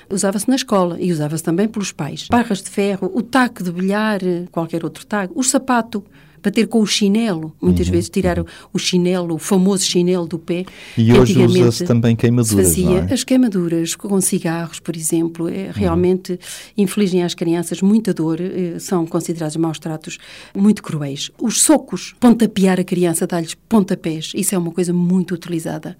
Usava-se 0.09 0.49
na 0.49 0.55
escola 0.55 0.97
e 0.99 1.11
usava-se 1.11 1.43
também 1.43 1.67
pelos 1.67 1.91
pais. 1.91 2.27
Barras 2.29 2.61
de 2.61 2.69
ferro, 2.69 3.11
o 3.13 3.21
taco 3.21 3.63
de 3.63 3.71
bilhar, 3.71 4.19
qualquer 4.51 4.83
outro 4.83 5.05
taco, 5.05 5.39
o 5.39 5.43
sapato, 5.43 6.03
bater 6.45 6.67
com 6.67 6.79
o 6.81 6.85
chinelo. 6.87 7.53
Muitas 7.61 7.87
vezes 7.87 8.09
tirar 8.09 8.39
o- 8.39 8.45
o 8.71 8.77
chinelo, 8.79 9.35
o 9.35 9.37
famoso 9.37 9.83
chinelo 9.83 10.27
do 10.27 10.37
pé. 10.39 10.63
E 10.97 11.11
hoje 11.11 11.43
usa-se 11.43 11.83
também 11.83 12.15
queimaduras, 12.15 12.67
fazia. 12.67 13.07
é? 13.09 13.13
As 13.13 13.23
queimaduras 13.23 13.95
com 13.95 14.19
cigarros, 14.21 14.79
por 14.79 14.95
exemplo, 14.95 15.49
é, 15.49 15.71
realmente 15.73 16.39
infligem 16.77 17.23
às 17.23 17.33
crianças 17.33 17.81
muita 17.81 18.13
dor, 18.13 18.39
eh, 18.41 18.77
são 18.79 19.05
considerados 19.05 19.55
maus 19.57 19.79
tratos 19.79 20.17
muito 20.55 20.83
cruéis. 20.83 21.31
Os 21.41 21.61
socos, 21.61 22.13
pontapear 22.19 22.79
a 22.79 22.83
criança, 22.83 23.25
dar-lhes 23.25 23.55
pontapés, 23.67 24.31
isso 24.35 24.53
é 24.53 24.57
uma 24.57 24.71
coisa 24.71 24.91
muito 24.93 25.33
utilizada, 25.33 25.97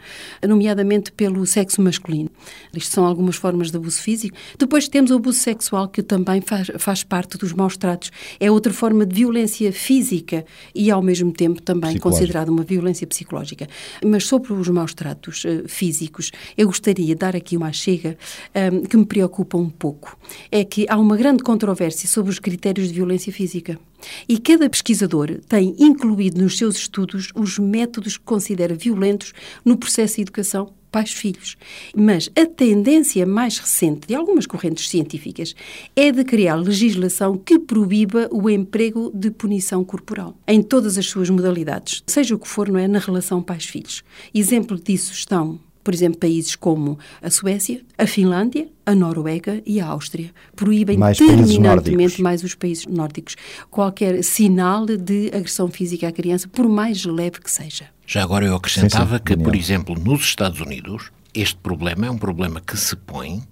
nomeadamente 0.48 1.12
pelo 1.12 1.46
sexo 1.46 1.82
masculino. 1.82 2.30
Isto 2.76 2.94
são 2.94 3.06
algumas 3.06 3.36
formas 3.36 3.72
de 3.72 3.78
abuso 3.78 4.00
físico. 4.02 4.36
Depois 4.60 4.88
temos 4.88 5.12
o 5.12 5.16
abuso 5.16 5.40
sexual, 5.40 5.88
que 5.88 6.04
também 6.04 6.42
faz, 6.42 6.70
faz 6.78 7.04
parte 7.04 7.38
dos 7.38 7.54
maus 7.54 7.78
tratos. 7.78 8.12
É 8.40 8.52
outra 8.52 8.74
forma 8.74 9.06
de 9.06 9.16
violência 9.16 9.72
física 9.72 10.35
e, 10.74 10.90
ao 10.90 11.02
mesmo 11.02 11.32
tempo, 11.32 11.62
também 11.62 11.98
considerada 12.00 12.52
uma 12.52 12.64
violência 12.64 13.06
psicológica. 13.06 13.68
Mas 14.04 14.26
sobre 14.26 14.52
os 14.54 14.68
maus 14.70 14.94
tratos 14.94 15.44
eh, 15.46 15.64
físicos, 15.68 16.32
eu 16.58 16.68
gostaria 16.68 17.06
de 17.06 17.16
dar 17.16 17.36
aqui 17.36 17.56
uma 17.56 17.72
chega 17.72 18.18
que 18.90 18.98
me 18.98 19.06
preocupa 19.06 19.58
um 19.58 19.70
pouco. 19.70 20.18
É 20.52 20.64
que 20.64 20.86
há 20.90 20.98
uma 20.98 21.16
grande 21.16 21.44
controvérsia 21.44 22.08
sobre 22.08 22.32
os 22.32 22.40
critérios 22.40 22.88
de 22.88 22.94
violência 22.94 23.32
física. 23.32 23.78
E 24.28 24.38
cada 24.38 24.70
pesquisador 24.70 25.40
tem 25.48 25.76
incluído 25.78 26.42
nos 26.42 26.58
seus 26.58 26.76
estudos 26.76 27.30
os 27.36 27.58
métodos 27.58 28.18
que 28.18 28.24
considera 28.24 28.76
violentos 28.76 29.34
no 29.64 29.78
processo 29.78 30.16
de 30.16 30.24
educação 30.24 30.74
pais-filhos. 30.96 31.58
Mas 31.94 32.30
a 32.38 32.46
tendência 32.46 33.26
mais 33.26 33.58
recente 33.58 34.08
de 34.08 34.16
algumas 34.16 34.46
correntes 34.46 34.88
científicas 34.90 35.54
é 35.94 36.10
de 36.10 36.24
criar 36.24 36.56
legislação 36.56 37.38
que 37.38 37.60
proíba 37.60 38.30
o 38.32 38.50
emprego 38.50 39.12
de 39.14 39.30
punição 39.30 39.84
corporal 39.84 40.38
em 40.48 40.64
todas 40.64 40.98
as 40.98 41.06
suas 41.08 41.30
modalidades, 41.30 42.02
seja 42.08 42.34
o 42.34 42.40
que 42.40 42.48
for, 42.48 42.70
não 42.70 42.80
é, 42.80 42.88
na 42.88 43.00
relação 43.00 43.44
pais-filhos. 43.44 44.04
Exemplo 44.34 44.80
disso 44.80 45.12
estão 45.12 45.60
por 45.86 45.94
exemplo, 45.94 46.20
países 46.20 46.56
como 46.56 46.98
a 47.22 47.30
Suécia, 47.30 47.82
a 47.96 48.08
Finlândia, 48.08 48.68
a 48.84 48.96
Noruega 48.96 49.62
e 49.66 49.80
a 49.80 49.86
Áustria. 49.86 50.32
Proíbem 50.56 50.98
Mais 50.98 51.18
terminantemente 51.18 52.22
mais 52.22 52.44
os 52.44 52.56
países 52.56 52.88
nórdicos 52.88 53.36
qualquer 53.70 54.24
sinal 54.24 54.88
de 54.88 55.28
agressão 55.28 55.70
física 55.70 56.08
à 56.08 56.12
criança, 56.12 56.48
por 56.48 56.68
mais 56.68 57.06
leve 57.06 57.40
que 57.40 57.52
seja. 57.52 57.86
Já 58.08 58.24
agora 58.24 58.46
eu 58.46 58.56
acrescentava 58.56 59.18
Sim, 59.18 59.18
sim, 59.18 59.24
que, 59.24 59.38
por 59.44 59.56
exemplo, 59.56 59.96
nos 59.96 60.22
Estados 60.22 60.60
Unidos, 60.60 61.12
este 61.36 61.58
problema 61.58 62.08
é 62.08 62.10
um 62.10 62.18
problema 62.18 62.60
que 62.60 62.76
se 62.78 62.96
põe 62.96 63.44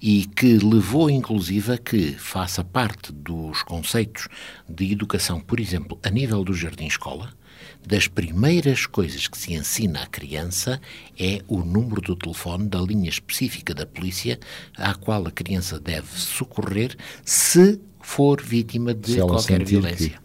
e 0.00 0.24
que 0.24 0.58
levou, 0.58 1.10
inclusive, 1.10 1.72
a 1.72 1.78
que 1.78 2.12
faça 2.12 2.64
parte 2.64 3.12
dos 3.12 3.62
conceitos 3.64 4.28
de 4.66 4.92
educação, 4.92 5.40
por 5.40 5.60
exemplo, 5.60 5.98
a 6.02 6.08
nível 6.08 6.42
do 6.42 6.54
jardim-escola, 6.54 7.34
das 7.86 8.06
primeiras 8.06 8.86
coisas 8.86 9.26
que 9.26 9.36
se 9.36 9.54
ensina 9.54 10.02
à 10.02 10.06
criança 10.06 10.80
é 11.18 11.42
o 11.48 11.58
número 11.58 12.00
do 12.00 12.16
telefone 12.16 12.68
da 12.68 12.80
linha 12.80 13.08
específica 13.08 13.74
da 13.74 13.84
polícia 13.84 14.38
à 14.76 14.94
qual 14.94 15.26
a 15.26 15.30
criança 15.30 15.80
deve 15.80 16.08
socorrer 16.18 16.96
se 17.24 17.80
for 18.00 18.40
vítima 18.40 18.94
de 18.94 19.14
Se 19.14 19.20
qualquer 19.20 19.64
violência. 19.64 20.21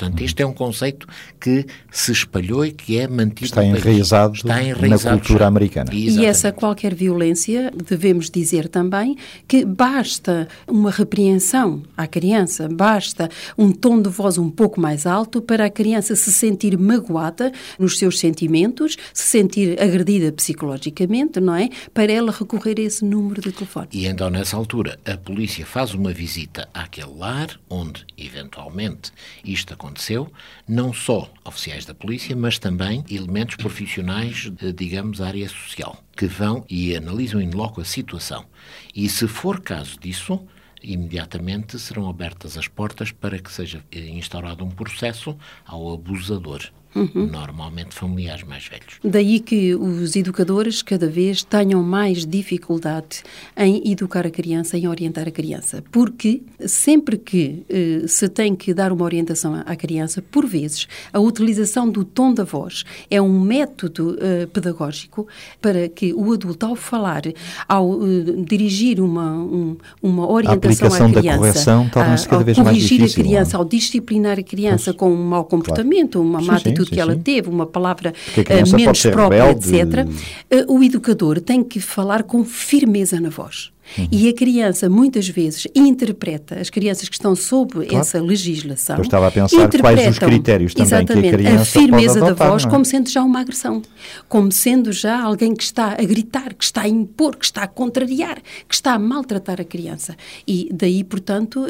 Portanto, 0.00 0.22
este 0.22 0.42
é 0.42 0.46
um 0.46 0.54
conceito 0.54 1.06
que 1.38 1.66
se 1.90 2.10
espalhou 2.10 2.64
e 2.64 2.72
que 2.72 2.98
é 2.98 3.06
mantido 3.06 3.44
Está 3.44 3.62
enraizado 3.62 4.32
Está 4.32 4.48
na 4.54 4.62
enraizado 4.62 5.18
cultura 5.18 5.40
já. 5.40 5.46
americana. 5.46 5.90
E 5.92 6.06
Exatamente. 6.06 6.30
essa 6.30 6.52
qualquer 6.52 6.94
violência, 6.94 7.70
devemos 7.70 8.30
dizer 8.30 8.66
também 8.68 9.14
que 9.46 9.62
basta 9.62 10.48
uma 10.66 10.90
repreensão 10.90 11.82
à 11.94 12.06
criança, 12.06 12.66
basta 12.66 13.28
um 13.58 13.70
tom 13.70 14.00
de 14.00 14.08
voz 14.08 14.38
um 14.38 14.48
pouco 14.48 14.80
mais 14.80 15.06
alto 15.06 15.42
para 15.42 15.66
a 15.66 15.70
criança 15.70 16.16
se 16.16 16.32
sentir 16.32 16.78
magoada 16.78 17.52
nos 17.78 17.98
seus 17.98 18.18
sentimentos, 18.18 18.96
se 19.12 19.24
sentir 19.24 19.78
agredida 19.82 20.32
psicologicamente, 20.32 21.40
não 21.40 21.54
é? 21.54 21.68
Para 21.92 22.10
ela 22.10 22.32
recorrer 22.32 22.76
a 22.78 22.82
esse 22.84 23.04
número 23.04 23.42
de 23.42 23.52
telefone. 23.52 23.88
E 23.92 24.06
então, 24.06 24.30
nessa 24.30 24.56
altura, 24.56 24.98
a 25.04 25.18
polícia 25.18 25.66
faz 25.66 25.92
uma 25.92 26.10
visita 26.10 26.66
àquele 26.72 27.12
lar 27.18 27.48
onde, 27.68 28.06
eventualmente, 28.16 29.12
isto 29.44 29.74
aconteceu, 29.90 30.30
não 30.66 30.92
só 30.92 31.30
oficiais 31.44 31.84
da 31.84 31.92
polícia, 31.92 32.34
mas 32.36 32.58
também 32.58 33.04
elementos 33.10 33.56
profissionais, 33.56 34.50
digamos, 34.74 35.20
área 35.20 35.48
social, 35.48 36.02
que 36.16 36.26
vão 36.26 36.64
e 36.68 36.96
analisam 36.96 37.40
in 37.40 37.50
loco 37.50 37.80
a 37.80 37.84
situação. 37.84 38.46
E 38.94 39.08
se 39.08 39.26
for 39.26 39.60
caso 39.60 39.98
disso, 39.98 40.40
imediatamente 40.82 41.78
serão 41.78 42.08
abertas 42.08 42.56
as 42.56 42.68
portas 42.68 43.10
para 43.10 43.38
que 43.38 43.52
seja 43.52 43.84
eh, 43.90 44.08
instaurado 44.10 44.64
um 44.64 44.70
processo 44.70 45.36
ao 45.66 45.92
abusador, 45.92 46.62
normalmente 46.94 47.94
familiares 47.94 48.42
mais 48.44 48.66
velhos. 48.66 48.98
Daí 49.04 49.40
que 49.40 49.74
os 49.74 50.16
educadores 50.16 50.82
cada 50.82 51.06
vez 51.08 51.42
tenham 51.42 51.82
mais 51.82 52.26
dificuldade 52.26 53.22
em 53.56 53.90
educar 53.90 54.26
a 54.26 54.30
criança, 54.30 54.76
em 54.76 54.86
orientar 54.88 55.26
a 55.28 55.30
criança. 55.30 55.82
Porque 55.90 56.42
sempre 56.66 57.16
que 57.16 57.62
eh, 57.68 58.02
se 58.06 58.28
tem 58.28 58.54
que 58.54 58.74
dar 58.74 58.92
uma 58.92 59.04
orientação 59.04 59.54
à- 59.66 59.76
criança, 59.76 60.20
por 60.22 60.46
vezes, 60.46 60.86
a 61.12 61.18
utilização 61.20 61.88
do 61.88 62.04
tom 62.04 62.34
da 62.34 62.44
voz 62.44 62.84
é 63.10 63.20
um 63.20 63.40
método 63.40 64.16
eh, 64.20 64.46
pedagógico 64.46 65.26
para 65.60 65.88
que 65.88 66.12
o 66.12 66.32
adulto, 66.32 66.66
ao 66.66 66.76
falar, 66.76 67.22
ao 67.68 67.94
eh, 68.04 68.44
dirigir 68.46 69.00
uma, 69.00 69.32
um- 69.32 69.76
uma 70.02 70.28
orientação 70.30 71.06
à 71.06 71.08
da 71.08 71.20
criança, 71.20 71.38
correção 71.38 71.88
torna-se 71.88 72.28
a- 72.28 72.34
ao 72.36 72.44
corrigir 72.44 72.98
difícil, 72.98 73.22
a 73.22 73.24
criança, 73.24 73.52
não 73.56 73.60
é? 73.60 73.64
ao 73.64 73.68
disciplinar 73.68 74.38
a 74.38 74.42
criança 74.42 74.92
com 74.92 75.10
um 75.10 75.24
mau 75.24 75.44
comportamento, 75.44 76.20
uma 76.20 76.40
Sim, 76.40 76.46
má 76.46 76.58
sim, 76.58 76.64
atitude 76.80 76.88
sim, 76.88 76.94
que 76.94 77.00
ela 77.00 77.14
sim. 77.14 77.20
teve, 77.20 77.48
uma 77.48 77.66
palavra 77.66 78.12
eh, 78.36 78.64
menos 78.72 79.02
própria, 79.02 79.44
rebelde. 79.44 79.76
etc. 79.76 80.08
Eh, 80.50 80.64
O 80.68 80.82
educador 80.82 81.40
tem 81.40 81.62
que 81.62 81.80
falar 81.80 82.22
com 82.22 82.44
firmeza 82.44 83.20
na 83.20 83.28
voz. 83.30 83.70
Uhum. 83.98 84.08
E 84.10 84.28
a 84.28 84.32
criança, 84.32 84.88
muitas 84.88 85.28
vezes, 85.28 85.66
interpreta, 85.74 86.60
as 86.60 86.70
crianças 86.70 87.08
que 87.08 87.14
estão 87.14 87.34
sob 87.34 87.72
claro. 87.72 87.96
essa 87.96 88.20
legislação. 88.22 88.96
Eu 88.96 89.02
estava 89.02 89.28
a 89.28 89.30
pensar 89.30 89.68
quais 89.68 90.08
os 90.08 90.18
critérios 90.18 90.74
também 90.74 91.06
que 91.06 91.12
a 91.12 91.32
criança 91.32 91.62
a 91.62 91.64
firmeza 91.64 92.18
adotar, 92.18 92.34
da 92.34 92.48
voz 92.50 92.64
é? 92.64 92.68
como 92.68 92.84
sendo 92.84 93.10
já 93.10 93.22
uma 93.22 93.40
agressão, 93.40 93.82
como 94.28 94.52
sendo 94.52 94.92
já 94.92 95.20
alguém 95.22 95.54
que 95.54 95.62
está 95.62 95.92
a 95.92 96.04
gritar, 96.04 96.54
que 96.54 96.64
está 96.64 96.82
a 96.82 96.88
impor, 96.88 97.36
que 97.36 97.44
está 97.44 97.62
a 97.62 97.66
contrariar, 97.66 98.38
que 98.68 98.74
está 98.74 98.94
a 98.94 98.98
maltratar 98.98 99.60
a 99.60 99.64
criança. 99.64 100.16
E 100.46 100.68
daí, 100.72 101.02
portanto, 101.04 101.64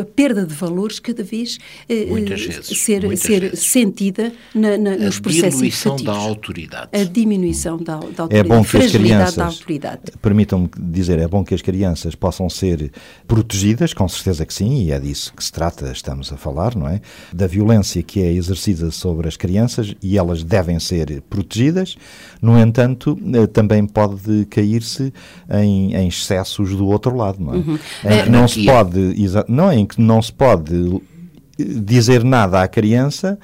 a 0.00 0.04
perda 0.04 0.44
de 0.44 0.54
valores 0.54 0.98
cada 0.98 1.22
vez, 1.22 1.58
eh, 1.88 2.06
muitas 2.06 2.44
vezes, 2.44 2.78
ser, 2.80 3.04
muitas 3.04 3.20
ser 3.20 3.40
vezes. 3.40 3.60
sentida 3.60 4.32
na, 4.54 4.76
na, 4.76 4.96
nos 4.96 5.20
processos 5.20 5.46
A 5.46 5.50
diminuição 5.50 5.94
educativos. 5.94 6.02
da 6.02 6.12
autoridade. 6.12 6.88
A 6.92 7.04
diminuição 7.04 7.76
da, 7.76 7.96
da 7.96 8.22
autoridade. 8.22 8.36
É 8.36 8.42
bom 8.42 8.64
que 8.64 8.76
as 8.76 8.92
crianças, 8.92 9.36
da 9.36 9.46
autoridade. 9.46 10.00
permitam-me 10.20 10.68
dizer, 10.78 11.18
é 11.18 11.28
bom 11.28 11.44
que 11.44 11.54
as 11.58 11.62
crianças 11.62 12.14
possam 12.14 12.48
ser 12.48 12.92
protegidas, 13.26 13.92
com 13.92 14.08
certeza 14.08 14.46
que 14.46 14.54
sim, 14.54 14.84
e 14.84 14.92
é 14.92 14.98
disso 14.98 15.32
que 15.34 15.42
se 15.42 15.52
trata, 15.52 15.90
estamos 15.90 16.32
a 16.32 16.36
falar, 16.36 16.74
não 16.76 16.88
é? 16.88 17.00
Da 17.32 17.46
violência 17.46 18.02
que 18.02 18.22
é 18.22 18.32
exercida 18.32 18.90
sobre 18.90 19.28
as 19.28 19.36
crianças 19.36 19.94
e 20.02 20.16
elas 20.16 20.44
devem 20.44 20.78
ser 20.78 21.20
protegidas, 21.22 21.96
no 22.40 22.58
entanto, 22.58 23.18
eh, 23.34 23.46
também 23.48 23.86
pode 23.86 24.46
cair-se 24.46 25.12
em, 25.50 25.94
em 25.94 26.08
excessos 26.08 26.76
do 26.76 26.86
outro 26.86 27.16
lado, 27.16 27.38
não 27.40 27.54
é? 27.54 27.56
Uhum. 27.56 27.78
Em 28.04 28.24
que 28.24 28.30
não 28.30 28.48
se 28.48 28.64
pode, 28.64 29.14
não, 29.48 29.72
em 29.72 29.86
que 29.86 30.00
não 30.00 30.22
se 30.22 30.32
pode 30.32 31.00
dizer 31.58 32.22
nada 32.22 32.62
à 32.62 32.68
criança 32.68 33.38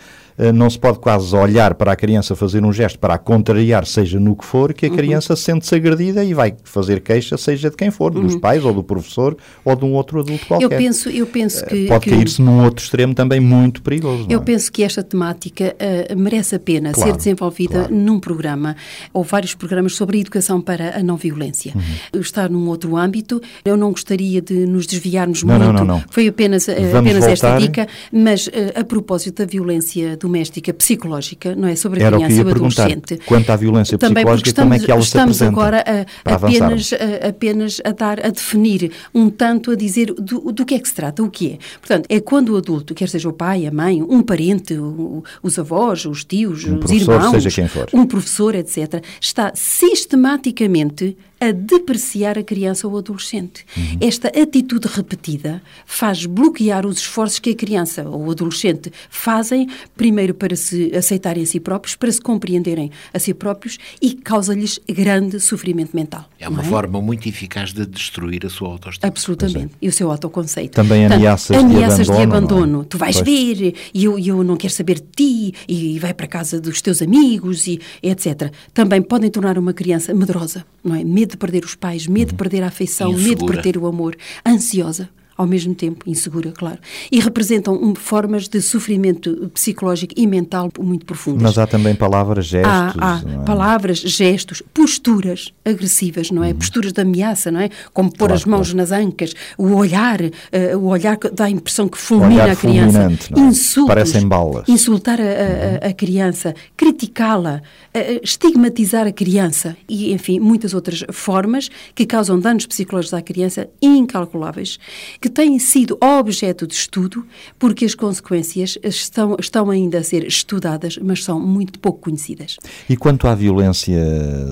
não 0.52 0.68
se 0.68 0.78
pode 0.78 0.98
quase 0.98 1.34
olhar 1.34 1.74
para 1.74 1.92
a 1.92 1.96
criança 1.96 2.34
fazer 2.34 2.64
um 2.64 2.72
gesto 2.72 2.98
para 2.98 3.14
a 3.14 3.18
contrariar, 3.18 3.86
seja 3.86 4.18
no 4.18 4.34
que 4.34 4.44
for, 4.44 4.72
que 4.72 4.86
a 4.86 4.90
criança 4.90 5.32
uhum. 5.32 5.36
sente-se 5.36 5.74
agredida 5.74 6.24
e 6.24 6.34
vai 6.34 6.54
fazer 6.64 7.00
queixa, 7.00 7.36
seja 7.36 7.70
de 7.70 7.76
quem 7.76 7.90
for, 7.90 8.14
uhum. 8.14 8.22
dos 8.22 8.36
pais 8.36 8.64
ou 8.64 8.72
do 8.72 8.82
professor 8.82 9.36
ou 9.64 9.76
de 9.76 9.84
um 9.84 9.92
outro 9.92 10.20
adulto 10.20 10.46
qualquer. 10.46 10.64
Eu 10.64 10.70
penso, 10.70 11.08
eu 11.08 11.26
penso 11.26 11.64
que... 11.66 11.86
Pode 11.86 12.10
cair-se 12.10 12.42
num 12.42 12.64
outro 12.64 12.82
extremo 12.82 13.14
também 13.14 13.40
muito 13.40 13.82
perigoso. 13.82 14.26
Eu 14.28 14.40
é? 14.40 14.42
penso 14.42 14.72
que 14.72 14.82
esta 14.82 15.02
temática 15.02 15.74
uh, 15.74 16.18
merece 16.18 16.56
a 16.56 16.58
pena 16.58 16.92
claro, 16.92 17.10
ser 17.10 17.16
desenvolvida 17.16 17.80
claro. 17.80 17.94
num 17.94 18.18
programa, 18.18 18.76
ou 19.12 19.22
vários 19.22 19.54
programas 19.54 19.94
sobre 19.94 20.18
a 20.18 20.20
educação 20.20 20.60
para 20.60 20.98
a 20.98 21.02
não-violência. 21.02 21.72
Uhum. 21.74 22.20
Está 22.20 22.48
num 22.48 22.68
outro 22.68 22.96
âmbito, 22.96 23.40
eu 23.64 23.76
não 23.76 23.90
gostaria 23.90 24.40
de 24.40 24.66
nos 24.66 24.86
desviarmos 24.86 25.42
não, 25.42 25.56
muito, 25.56 25.72
não, 25.72 25.84
não, 25.84 25.84
não. 25.98 26.04
foi 26.10 26.26
apenas, 26.26 26.66
uh, 26.66 26.72
apenas 26.98 27.24
esta 27.24 27.56
dica, 27.58 27.86
mas 28.12 28.46
uh, 28.48 28.50
a 28.74 28.84
propósito 28.84 29.44
da 29.44 29.46
violência 29.46 30.16
doméstica, 30.25 30.73
psicológica, 30.73 31.54
não 31.54 31.69
é? 31.69 31.76
Sobre 31.76 32.02
a 32.02 32.07
Era 32.07 32.16
criança 32.16 32.35
e 32.35 32.45
o 32.45 32.49
adolescente. 32.49 33.19
Quanto 33.26 33.50
à 33.50 33.57
violência 33.57 33.99
também 33.99 34.25
psicológica, 34.25 34.49
estamos, 34.49 34.64
como 34.64 34.83
é 34.83 34.85
que 34.85 34.90
ela 34.90 35.00
estamos 35.00 35.37
se 35.37 35.45
apresenta? 35.45 35.61
agora 35.61 35.85
a, 36.25 36.35
apenas, 36.35 36.93
a, 36.93 37.28
apenas 37.28 37.81
a 37.85 37.93
dar, 37.93 38.25
a 38.25 38.31
definir 38.31 38.90
um 39.14 39.28
tanto, 39.28 39.71
a 39.71 39.76
dizer 39.76 40.12
do, 40.14 40.50
do 40.50 40.64
que 40.64 40.75
é 40.75 40.78
que 40.78 40.88
se 40.88 40.95
trata, 40.95 41.23
o 41.23 41.31
que 41.31 41.52
é. 41.52 41.59
Portanto, 41.78 42.07
é 42.09 42.21
quando 42.21 42.54
o 42.54 42.57
adulto, 42.57 42.95
quer 42.95 43.09
seja 43.09 43.28
o 43.28 43.33
pai, 43.33 43.66
a 43.66 43.71
mãe, 43.71 44.02
um 44.02 44.23
parente, 44.23 44.75
o, 44.75 45.23
os 45.43 45.59
avós, 45.59 46.07
os 46.07 46.25
tios, 46.25 46.64
um 46.64 46.78
os 46.78 46.90
irmãos, 46.90 47.45
um 47.93 48.07
professor, 48.07 48.54
etc., 48.54 49.02
está 49.21 49.52
sistematicamente 49.54 51.16
a 51.48 51.52
depreciar 51.52 52.38
a 52.38 52.42
criança 52.42 52.86
ou 52.86 52.94
o 52.94 52.98
adolescente. 52.98 53.64
Uhum. 53.76 53.98
Esta 54.00 54.28
atitude 54.28 54.88
repetida 54.88 55.62
faz 55.86 56.26
bloquear 56.26 56.86
os 56.86 56.98
esforços 56.98 57.38
que 57.38 57.50
a 57.50 57.54
criança 57.54 58.08
ou 58.08 58.26
o 58.26 58.30
adolescente 58.30 58.92
fazem, 59.10 59.68
primeiro 59.96 60.34
para 60.34 60.56
se 60.56 60.94
aceitarem 60.96 61.42
a 61.42 61.46
si 61.46 61.60
próprios, 61.60 61.96
para 61.96 62.10
se 62.10 62.20
compreenderem 62.20 62.90
a 63.12 63.18
si 63.18 63.34
próprios 63.34 63.78
e 64.00 64.14
causa-lhes 64.14 64.80
grande 64.88 65.40
sofrimento 65.40 65.94
mental. 65.94 66.28
É 66.38 66.48
uma 66.48 66.62
é? 66.62 66.64
forma 66.64 67.00
muito 67.00 67.28
eficaz 67.28 67.72
de 67.72 67.86
destruir 67.86 68.44
a 68.46 68.50
sua 68.50 68.68
autoestima. 68.68 69.08
Absolutamente. 69.08 69.74
É. 69.74 69.86
E 69.86 69.88
o 69.88 69.92
seu 69.92 70.10
autoconceito. 70.10 70.74
Também 70.74 71.02
Portanto, 71.02 71.18
ameaças, 71.18 71.56
ameaças 71.56 72.06
de 72.06 72.12
abandono. 72.12 72.26
De 72.26 72.36
abandono 72.54 72.82
é? 72.82 72.84
Tu 72.84 72.98
vais 72.98 73.16
pois. 73.16 73.26
ver 73.26 73.74
e 73.92 74.04
eu, 74.04 74.18
eu 74.18 74.42
não 74.44 74.56
quero 74.56 74.72
saber 74.72 74.96
de 74.96 75.06
ti 75.16 75.54
e 75.68 75.98
vai 75.98 76.14
para 76.14 76.26
a 76.26 76.28
casa 76.28 76.60
dos 76.60 76.80
teus 76.80 77.02
amigos 77.02 77.66
e 77.66 77.80
etc. 78.02 78.52
Também 78.72 79.02
podem 79.02 79.30
tornar 79.30 79.58
uma 79.58 79.72
criança 79.72 80.14
medrosa, 80.14 80.64
não 80.82 80.94
é? 80.94 81.04
Medo 81.04 81.33
de 81.34 81.38
perder 81.38 81.64
os 81.64 81.74
pais, 81.74 82.06
medo 82.06 82.28
de 82.28 82.34
perder 82.34 82.62
a 82.62 82.68
afeição, 82.68 83.12
medo 83.12 83.46
de 83.46 83.52
perder 83.52 83.76
o 83.76 83.86
amor, 83.86 84.16
ansiosa 84.46 85.08
ao 85.36 85.46
mesmo 85.46 85.74
tempo 85.74 86.08
insegura, 86.08 86.52
claro. 86.52 86.78
E 87.10 87.20
representam 87.20 87.74
um, 87.74 87.94
formas 87.94 88.48
de 88.48 88.60
sofrimento 88.60 89.50
psicológico 89.52 90.14
e 90.16 90.26
mental 90.26 90.70
muito 90.78 91.04
profundas. 91.04 91.42
Mas 91.42 91.58
há 91.58 91.66
também 91.66 91.94
palavras, 91.94 92.46
gestos. 92.46 92.72
Há, 92.72 93.16
há 93.16 93.22
é? 93.42 93.44
palavras, 93.44 93.98
gestos, 93.98 94.62
posturas 94.72 95.52
agressivas, 95.64 96.30
não 96.30 96.44
é? 96.44 96.48
Uhum. 96.48 96.54
Posturas 96.54 96.92
de 96.92 97.00
ameaça, 97.00 97.50
não 97.50 97.60
é? 97.60 97.70
Como 97.92 98.10
pôr 98.10 98.28
claro, 98.28 98.34
as 98.34 98.44
mãos 98.44 98.72
claro. 98.72 98.76
nas 98.76 98.92
ancas, 98.92 99.34
o 99.58 99.74
olhar, 99.74 100.20
uh, 100.20 100.78
o 100.78 100.86
olhar 100.86 101.16
que 101.16 101.30
dá 101.30 101.44
a 101.44 101.50
impressão 101.50 101.88
que 101.88 101.98
fulmina 101.98 102.52
a 102.52 102.56
criança. 102.56 103.12
É? 103.36 103.40
Insultos. 103.40 103.94
Parecem 103.94 104.28
balas. 104.28 104.68
Insultar 104.68 105.20
a, 105.20 105.86
a, 105.86 105.88
a 105.88 105.92
criança, 105.92 106.54
criticá-la, 106.76 107.60
uh, 107.94 108.20
estigmatizar 108.22 109.06
a 109.06 109.12
criança 109.12 109.76
e, 109.88 110.12
enfim, 110.12 110.38
muitas 110.38 110.74
outras 110.74 111.04
formas 111.10 111.68
que 111.94 112.06
causam 112.06 112.38
danos 112.38 112.66
psicológicos 112.66 113.14
à 113.14 113.22
criança 113.22 113.68
incalculáveis 113.82 114.78
que 115.25 115.31
têm 115.31 115.59
sido 115.59 115.97
objeto 116.02 116.66
de 116.66 116.75
estudo, 116.75 117.26
porque 117.59 117.87
as 117.87 117.95
consequências 117.95 118.76
estão, 118.83 119.35
estão 119.40 119.71
ainda 119.71 120.00
a 120.00 120.04
ser 120.04 120.23
estudadas, 120.26 120.99
mas 120.99 121.25
são 121.25 121.40
muito 121.40 121.78
pouco 121.78 121.99
conhecidas. 121.99 122.59
E 122.90 122.95
quanto 122.95 123.26
à 123.26 123.35
violência 123.35 123.99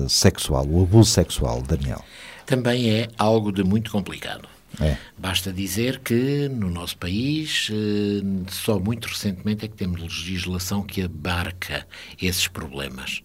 sexual, 0.09 0.65
o 0.67 0.81
abuso 0.81 1.11
sexual, 1.11 1.61
Daniel? 1.61 2.03
Também 2.47 2.89
é 2.89 3.07
algo 3.19 3.51
de 3.51 3.63
muito 3.63 3.91
complicado. 3.91 4.49
É. 4.81 4.97
Basta 5.15 5.53
dizer 5.53 5.99
que 5.99 6.49
no 6.49 6.71
nosso 6.71 6.97
país 6.97 7.69
só 8.49 8.79
muito 8.79 9.07
recentemente 9.07 9.65
é 9.65 9.67
que 9.67 9.75
temos 9.75 10.01
legislação 10.01 10.81
que 10.81 11.03
abarca 11.03 11.85
esses 12.19 12.47
problemas. 12.47 13.21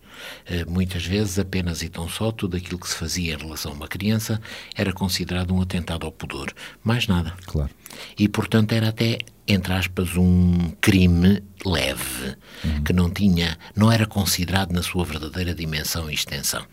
Muitas 0.66 1.04
vezes 1.04 1.38
apenas 1.38 1.82
e 1.82 1.88
tão 1.88 2.08
só 2.08 2.30
tudo 2.30 2.56
aquilo 2.56 2.78
que 2.78 2.88
se 2.88 2.96
fazia 2.96 3.34
em 3.34 3.36
relação 3.36 3.72
a 3.72 3.74
uma 3.74 3.88
criança 3.88 4.40
era 4.74 4.92
considerado 4.92 5.54
um 5.54 5.60
atentado 5.60 6.06
ao 6.06 6.12
pudor. 6.12 6.52
Mais 6.82 7.06
nada. 7.06 7.34
Claro. 7.46 7.70
E 8.18 8.28
portanto 8.28 8.72
era 8.72 8.88
até 8.88 9.18
entre 9.48 9.72
aspas, 9.72 10.14
um 10.14 10.72
crime 10.78 11.42
leve, 11.64 12.36
uhum. 12.62 12.84
que 12.84 12.92
não 12.92 13.10
tinha, 13.10 13.58
não 13.74 13.90
era 13.90 14.06
considerado 14.06 14.72
na 14.72 14.82
sua 14.82 15.06
verdadeira 15.06 15.54
dimensão 15.54 16.10
e 16.10 16.14
extensão. 16.14 16.64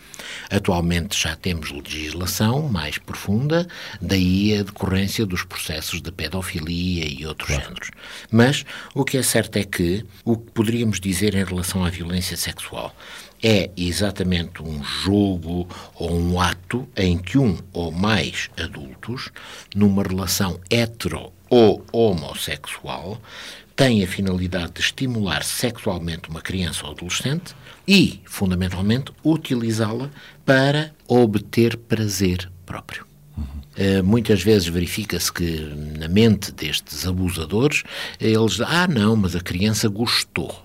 Atualmente 0.51 1.17
já 1.17 1.37
temos 1.37 1.71
legislação 1.71 2.67
mais 2.67 2.97
profunda, 2.97 3.65
daí 4.01 4.57
a 4.57 4.63
decorrência 4.63 5.25
dos 5.25 5.43
processos 5.45 6.01
de 6.01 6.11
pedofilia 6.11 7.07
e 7.07 7.25
outros 7.25 7.47
claro. 7.47 7.63
géneros. 7.63 7.91
Mas 8.29 8.65
o 8.93 9.05
que 9.05 9.17
é 9.17 9.23
certo 9.23 9.55
é 9.55 9.63
que 9.63 10.05
o 10.25 10.37
que 10.37 10.51
poderíamos 10.51 10.99
dizer 10.99 11.33
em 11.33 11.45
relação 11.45 11.85
à 11.85 11.89
violência 11.89 12.35
sexual 12.35 12.93
é 13.43 13.69
exatamente 13.75 14.61
um 14.61 14.83
jogo 14.83 15.67
ou 15.95 16.11
um 16.13 16.39
ato 16.39 16.87
em 16.95 17.17
que 17.17 17.37
um 17.37 17.57
ou 17.73 17.91
mais 17.91 18.49
adultos, 18.57 19.29
numa 19.75 20.03
relação 20.03 20.59
hetero 20.69 21.31
ou 21.49 21.85
homossexual, 21.91 23.21
tem 23.75 24.03
a 24.03 24.07
finalidade 24.07 24.73
de 24.73 24.81
estimular 24.81 25.43
sexualmente 25.43 26.29
uma 26.29 26.41
criança 26.41 26.85
ou 26.85 26.91
adolescente 26.91 27.53
e, 27.87 28.21
fundamentalmente, 28.25 29.11
utilizá-la 29.23 30.09
para 30.45 30.91
obter 31.07 31.75
prazer 31.75 32.49
próprio. 32.65 33.05
Uh, 33.37 34.01
muitas 34.01 34.41
vezes 34.41 34.69
verifica-se 34.69 35.31
que 35.31 35.59
na 35.99 36.07
mente 36.07 36.49
destes 36.53 37.05
abusadores 37.05 37.83
eles 38.21 38.61
ah 38.61 38.87
não, 38.87 39.17
mas 39.17 39.35
a 39.35 39.41
criança 39.41 39.89
gostou. 39.89 40.64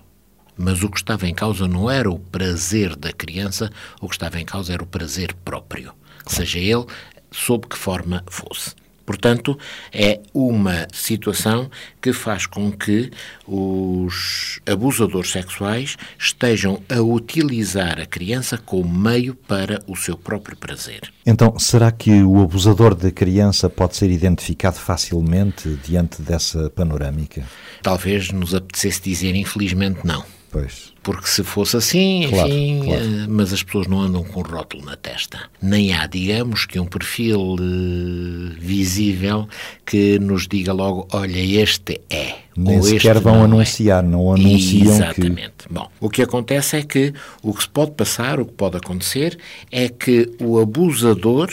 Mas 0.61 0.83
o 0.83 0.89
que 0.89 0.97
estava 0.97 1.27
em 1.27 1.33
causa 1.33 1.67
não 1.67 1.89
era 1.89 2.09
o 2.09 2.19
prazer 2.19 2.95
da 2.95 3.11
criança, 3.11 3.71
o 3.99 4.07
que 4.07 4.13
estava 4.13 4.39
em 4.39 4.45
causa 4.45 4.71
era 4.71 4.83
o 4.83 4.85
prazer 4.85 5.33
próprio, 5.43 5.91
seja 6.27 6.59
ele 6.59 6.85
sob 7.31 7.67
que 7.67 7.75
forma 7.75 8.23
fosse. 8.29 8.75
Portanto, 9.03 9.57
é 9.91 10.19
uma 10.31 10.87
situação 10.93 11.69
que 11.99 12.13
faz 12.13 12.45
com 12.45 12.71
que 12.71 13.09
os 13.47 14.61
abusadores 14.67 15.31
sexuais 15.31 15.97
estejam 16.17 16.79
a 16.87 17.01
utilizar 17.01 17.99
a 17.99 18.05
criança 18.05 18.55
como 18.59 18.87
meio 18.87 19.33
para 19.33 19.81
o 19.87 19.95
seu 19.95 20.15
próprio 20.15 20.55
prazer. 20.55 21.11
Então, 21.25 21.57
será 21.57 21.91
que 21.91 22.21
o 22.21 22.39
abusador 22.39 22.93
da 22.93 23.11
criança 23.11 23.67
pode 23.67 23.97
ser 23.97 24.11
identificado 24.11 24.77
facilmente 24.77 25.75
diante 25.83 26.21
dessa 26.21 26.69
panorâmica? 26.69 27.43
Talvez 27.81 28.31
nos 28.31 28.53
apetecesse 28.53 29.01
dizer, 29.01 29.35
infelizmente, 29.35 30.01
não. 30.05 30.23
Pois. 30.51 30.91
Porque 31.01 31.27
se 31.27 31.43
fosse 31.43 31.77
assim, 31.77 32.27
claro, 32.29 32.49
enfim, 32.49 32.81
claro. 32.83 33.05
Uh, 33.05 33.25
mas 33.29 33.53
as 33.53 33.63
pessoas 33.63 33.87
não 33.87 34.01
andam 34.01 34.21
com 34.21 34.41
rótulo 34.41 34.83
na 34.83 34.97
testa. 34.97 35.49
Nem 35.61 35.93
há, 35.93 36.05
digamos, 36.05 36.65
que 36.65 36.77
um 36.77 36.85
perfil 36.85 37.55
uh, 37.55 38.59
visível 38.59 39.47
que 39.85 40.19
nos 40.19 40.47
diga 40.47 40.73
logo, 40.73 41.07
olha, 41.13 41.39
este 41.39 42.01
é. 42.09 42.35
Nem 42.55 42.77
ou 42.77 42.83
sequer 42.83 43.17
vão 43.19 43.35
não 43.35 43.43
anunciar, 43.45 44.03
é. 44.03 44.07
não 44.07 44.33
anunciam 44.33 44.93
Exatamente. 44.93 45.67
Que... 45.67 45.73
Bom, 45.73 45.89
o 46.01 46.09
que 46.09 46.21
acontece 46.21 46.75
é 46.75 46.83
que 46.83 47.13
o 47.41 47.53
que 47.53 47.63
se 47.63 47.69
pode 47.69 47.91
passar, 47.91 48.39
o 48.41 48.45
que 48.45 48.53
pode 48.53 48.75
acontecer, 48.75 49.39
é 49.71 49.87
que 49.87 50.29
o 50.37 50.59
abusador 50.59 51.49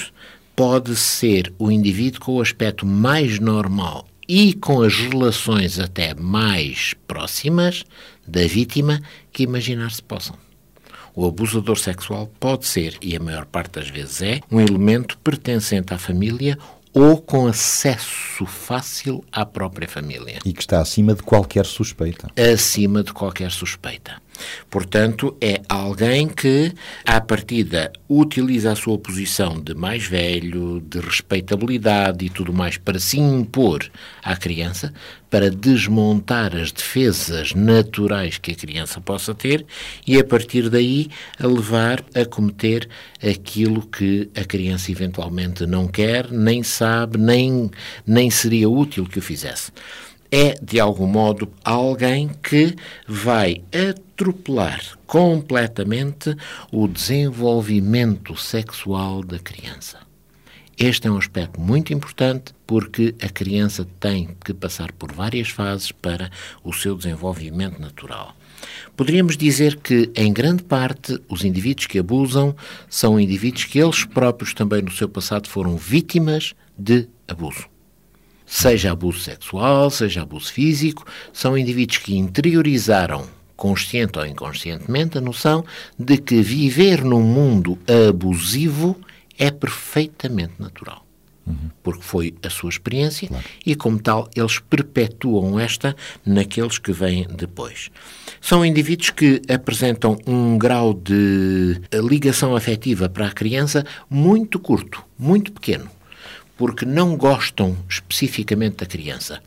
pode 0.56 0.96
ser 0.96 1.52
o 1.56 1.70
indivíduo 1.70 2.20
com 2.20 2.32
o 2.34 2.42
aspecto 2.42 2.84
mais 2.84 3.38
normal 3.38 4.08
e 4.28 4.52
com 4.52 4.82
as 4.82 4.94
relações 4.94 5.78
até 5.78 6.14
mais 6.14 6.94
próximas 7.06 7.84
da 8.28 8.46
vítima 8.46 9.00
que 9.32 9.42
imaginar-se 9.42 10.02
possam. 10.02 10.36
O 11.14 11.26
abusador 11.26 11.78
sexual 11.78 12.30
pode 12.38 12.66
ser, 12.66 12.96
e 13.02 13.16
a 13.16 13.20
maior 13.20 13.44
parte 13.44 13.72
das 13.72 13.88
vezes 13.88 14.22
é, 14.22 14.40
um 14.50 14.60
elemento 14.60 15.18
pertencente 15.18 15.92
à 15.92 15.98
família 15.98 16.56
ou 16.92 17.20
com 17.20 17.46
acesso 17.46 18.46
fácil 18.46 19.24
à 19.32 19.44
própria 19.44 19.88
família. 19.88 20.38
E 20.44 20.52
que 20.52 20.60
está 20.60 20.80
acima 20.80 21.14
de 21.14 21.22
qualquer 21.22 21.66
suspeita. 21.66 22.28
Acima 22.36 23.02
de 23.02 23.12
qualquer 23.12 23.50
suspeita. 23.50 24.20
Portanto, 24.70 25.36
é 25.40 25.60
alguém 25.68 26.28
que, 26.28 26.72
à 27.04 27.20
partida, 27.20 27.92
utiliza 28.08 28.72
a 28.72 28.76
sua 28.76 28.98
posição 28.98 29.60
de 29.60 29.74
mais 29.74 30.04
velho, 30.04 30.80
de 30.80 31.00
respeitabilidade 31.00 32.24
e 32.24 32.30
tudo 32.30 32.52
mais 32.52 32.76
para 32.76 32.98
se 32.98 33.18
impor 33.18 33.88
à 34.22 34.36
criança, 34.36 34.92
para 35.30 35.50
desmontar 35.50 36.56
as 36.56 36.72
defesas 36.72 37.52
naturais 37.54 38.38
que 38.38 38.52
a 38.52 38.54
criança 38.54 39.00
possa 39.00 39.34
ter 39.34 39.64
e, 40.06 40.18
a 40.18 40.24
partir 40.24 40.70
daí, 40.70 41.08
a 41.38 41.46
levar 41.46 42.02
a 42.14 42.24
cometer 42.24 42.88
aquilo 43.22 43.86
que 43.86 44.30
a 44.34 44.44
criança 44.44 44.90
eventualmente 44.90 45.66
não 45.66 45.86
quer, 45.86 46.30
nem 46.30 46.62
sabe, 46.62 47.18
nem, 47.18 47.70
nem 48.06 48.30
seria 48.30 48.68
útil 48.68 49.04
que 49.04 49.18
o 49.18 49.22
fizesse 49.22 49.70
é, 50.30 50.58
de 50.62 50.78
algum 50.78 51.06
modo, 51.06 51.50
alguém 51.64 52.30
que 52.42 52.74
vai 53.06 53.62
atropelar 53.72 54.98
completamente 55.06 56.36
o 56.70 56.86
desenvolvimento 56.86 58.36
sexual 58.36 59.22
da 59.22 59.38
criança. 59.38 59.98
Este 60.76 61.08
é 61.08 61.10
um 61.10 61.18
aspecto 61.18 61.60
muito 61.60 61.92
importante 61.92 62.52
porque 62.64 63.14
a 63.20 63.28
criança 63.28 63.86
tem 63.98 64.36
que 64.44 64.54
passar 64.54 64.92
por 64.92 65.10
várias 65.12 65.48
fases 65.48 65.90
para 65.90 66.30
o 66.62 66.72
seu 66.72 66.94
desenvolvimento 66.94 67.80
natural. 67.80 68.36
Poderíamos 68.96 69.36
dizer 69.36 69.76
que, 69.76 70.10
em 70.14 70.32
grande 70.32 70.62
parte, 70.62 71.20
os 71.28 71.44
indivíduos 71.44 71.86
que 71.86 71.98
abusam 71.98 72.54
são 72.88 73.18
indivíduos 73.18 73.64
que 73.64 73.78
eles 73.78 74.04
próprios 74.04 74.54
também 74.54 74.82
no 74.82 74.90
seu 74.90 75.08
passado 75.08 75.48
foram 75.48 75.76
vítimas 75.76 76.54
de 76.76 77.08
abuso 77.26 77.66
seja 78.48 78.92
abuso 78.92 79.20
sexual, 79.20 79.90
seja 79.90 80.22
abuso 80.22 80.50
físico, 80.50 81.04
são 81.32 81.56
indivíduos 81.56 81.98
que 81.98 82.16
interiorizaram, 82.16 83.26
consciente 83.54 84.18
ou 84.18 84.24
inconscientemente, 84.24 85.18
a 85.18 85.20
noção 85.20 85.64
de 85.98 86.16
que 86.16 86.40
viver 86.40 87.04
num 87.04 87.22
mundo 87.22 87.78
abusivo 88.08 88.96
é 89.38 89.50
perfeitamente 89.50 90.54
natural. 90.58 91.04
Uhum. 91.46 91.70
Porque 91.82 92.02
foi 92.02 92.34
a 92.42 92.50
sua 92.50 92.68
experiência 92.68 93.28
claro. 93.28 93.44
e, 93.64 93.74
como 93.74 93.98
tal, 93.98 94.28
eles 94.34 94.58
perpetuam 94.58 95.58
esta 95.58 95.96
naqueles 96.24 96.78
que 96.78 96.92
vêm 96.92 97.26
depois. 97.26 97.90
São 98.40 98.64
indivíduos 98.64 99.10
que 99.10 99.40
apresentam 99.48 100.18
um 100.26 100.58
grau 100.58 100.92
de 100.92 101.80
ligação 101.92 102.54
afetiva 102.54 103.08
para 103.08 103.28
a 103.28 103.32
criança 103.32 103.84
muito 104.10 104.58
curto, 104.58 105.02
muito 105.18 105.52
pequeno 105.52 105.90
porque 106.58 106.84
não 106.84 107.16
gostam 107.16 107.76
especificamente 107.88 108.78
da 108.78 108.86
criança. 108.86 109.40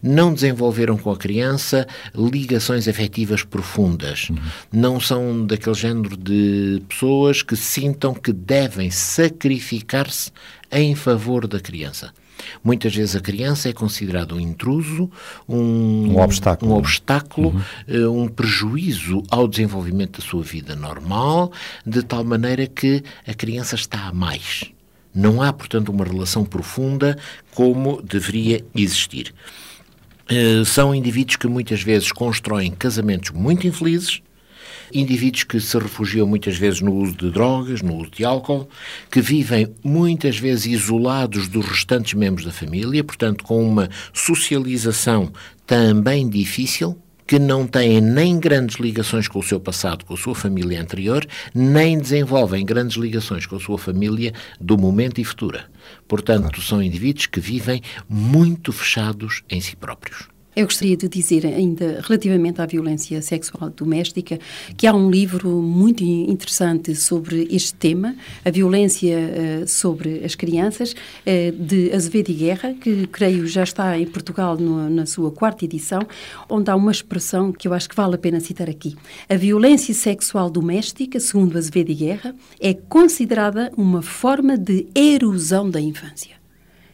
Não 0.00 0.32
desenvolveram 0.32 0.96
com 0.96 1.10
a 1.10 1.16
criança 1.16 1.86
ligações 2.14 2.86
afetivas 2.86 3.42
profundas. 3.42 4.30
Uhum. 4.30 4.36
Não 4.72 5.00
são 5.00 5.44
daquele 5.44 5.74
género 5.74 6.16
de 6.16 6.80
pessoas 6.88 7.42
que 7.42 7.56
sintam 7.56 8.14
que 8.14 8.32
devem 8.32 8.90
sacrificar-se 8.90 10.30
em 10.70 10.94
favor 10.94 11.48
da 11.48 11.58
criança. 11.58 12.12
Muitas 12.62 12.94
vezes 12.94 13.16
a 13.16 13.20
criança 13.20 13.70
é 13.70 13.72
considerada 13.72 14.34
um 14.34 14.40
intruso, 14.40 15.10
um, 15.48 16.12
um 16.12 16.20
obstáculo, 16.20 16.72
um, 16.72 16.76
obstáculo 16.76 17.48
uhum. 17.48 17.62
Eh, 17.88 18.08
um 18.08 18.28
prejuízo 18.28 19.22
ao 19.30 19.48
desenvolvimento 19.48 20.20
da 20.20 20.26
sua 20.26 20.42
vida 20.42 20.76
normal, 20.76 21.50
de 21.86 22.02
tal 22.02 22.24
maneira 22.24 22.66
que 22.66 23.02
a 23.26 23.32
criança 23.32 23.74
está 23.74 24.08
a 24.08 24.12
mais. 24.12 24.73
Não 25.14 25.40
há, 25.40 25.52
portanto, 25.52 25.90
uma 25.90 26.04
relação 26.04 26.44
profunda 26.44 27.16
como 27.54 28.02
deveria 28.02 28.64
existir. 28.74 29.32
Uh, 30.30 30.64
são 30.64 30.94
indivíduos 30.94 31.36
que 31.36 31.46
muitas 31.46 31.82
vezes 31.82 32.10
constroem 32.10 32.72
casamentos 32.72 33.30
muito 33.30 33.66
infelizes, 33.66 34.22
indivíduos 34.92 35.44
que 35.44 35.60
se 35.60 35.78
refugiam 35.78 36.26
muitas 36.26 36.56
vezes 36.56 36.80
no 36.80 36.94
uso 36.94 37.14
de 37.14 37.30
drogas, 37.30 37.82
no 37.82 37.96
uso 37.96 38.10
de 38.10 38.24
álcool, 38.24 38.68
que 39.10 39.20
vivem 39.20 39.72
muitas 39.84 40.38
vezes 40.38 40.66
isolados 40.66 41.48
dos 41.48 41.66
restantes 41.66 42.14
membros 42.14 42.44
da 42.44 42.52
família, 42.52 43.04
portanto, 43.04 43.44
com 43.44 43.66
uma 43.66 43.88
socialização 44.12 45.30
também 45.66 46.28
difícil 46.28 46.98
que 47.26 47.38
não 47.38 47.66
têm 47.66 48.00
nem 48.00 48.38
grandes 48.38 48.76
ligações 48.76 49.28
com 49.28 49.38
o 49.38 49.42
seu 49.42 49.58
passado, 49.58 50.04
com 50.04 50.14
a 50.14 50.16
sua 50.16 50.34
família 50.34 50.80
anterior, 50.80 51.26
nem 51.54 51.98
desenvolvem 51.98 52.64
grandes 52.64 52.96
ligações 52.96 53.46
com 53.46 53.56
a 53.56 53.60
sua 53.60 53.78
família 53.78 54.32
do 54.60 54.76
momento 54.76 55.20
e 55.20 55.24
futura. 55.24 55.66
Portanto, 56.06 56.42
claro. 56.42 56.62
são 56.62 56.82
indivíduos 56.82 57.26
que 57.26 57.40
vivem 57.40 57.80
muito 58.08 58.72
fechados 58.72 59.42
em 59.48 59.60
si 59.60 59.76
próprios. 59.76 60.33
Eu 60.56 60.66
gostaria 60.66 60.96
de 60.96 61.08
dizer 61.08 61.44
ainda 61.46 62.00
relativamente 62.00 62.60
à 62.60 62.66
violência 62.66 63.20
sexual 63.20 63.70
doméstica 63.70 64.38
que 64.76 64.86
há 64.86 64.94
um 64.94 65.10
livro 65.10 65.50
muito 65.60 66.04
interessante 66.04 66.94
sobre 66.94 67.48
este 67.50 67.74
tema, 67.74 68.14
a 68.44 68.50
violência 68.50 69.18
uh, 69.18 69.68
sobre 69.68 70.24
as 70.24 70.36
crianças, 70.36 70.92
uh, 70.92 71.52
de 71.52 71.92
Azevedo 71.92 72.30
e 72.30 72.34
Guerra, 72.34 72.72
que 72.74 73.08
creio 73.08 73.48
já 73.48 73.64
está 73.64 73.98
em 73.98 74.06
Portugal 74.06 74.56
no, 74.56 74.88
na 74.88 75.06
sua 75.06 75.32
quarta 75.32 75.64
edição, 75.64 76.06
onde 76.48 76.70
há 76.70 76.76
uma 76.76 76.92
expressão 76.92 77.50
que 77.50 77.66
eu 77.66 77.74
acho 77.74 77.88
que 77.88 77.96
vale 77.96 78.14
a 78.14 78.18
pena 78.18 78.38
citar 78.38 78.70
aqui. 78.70 78.94
A 79.28 79.34
violência 79.34 79.92
sexual 79.92 80.48
doméstica, 80.48 81.18
segundo 81.18 81.58
Azevedo 81.58 81.90
e 81.90 81.94
Guerra, 81.94 82.32
é 82.60 82.72
considerada 82.74 83.72
uma 83.76 84.02
forma 84.02 84.56
de 84.56 84.86
erosão 84.94 85.68
da 85.68 85.80
infância. 85.80 86.36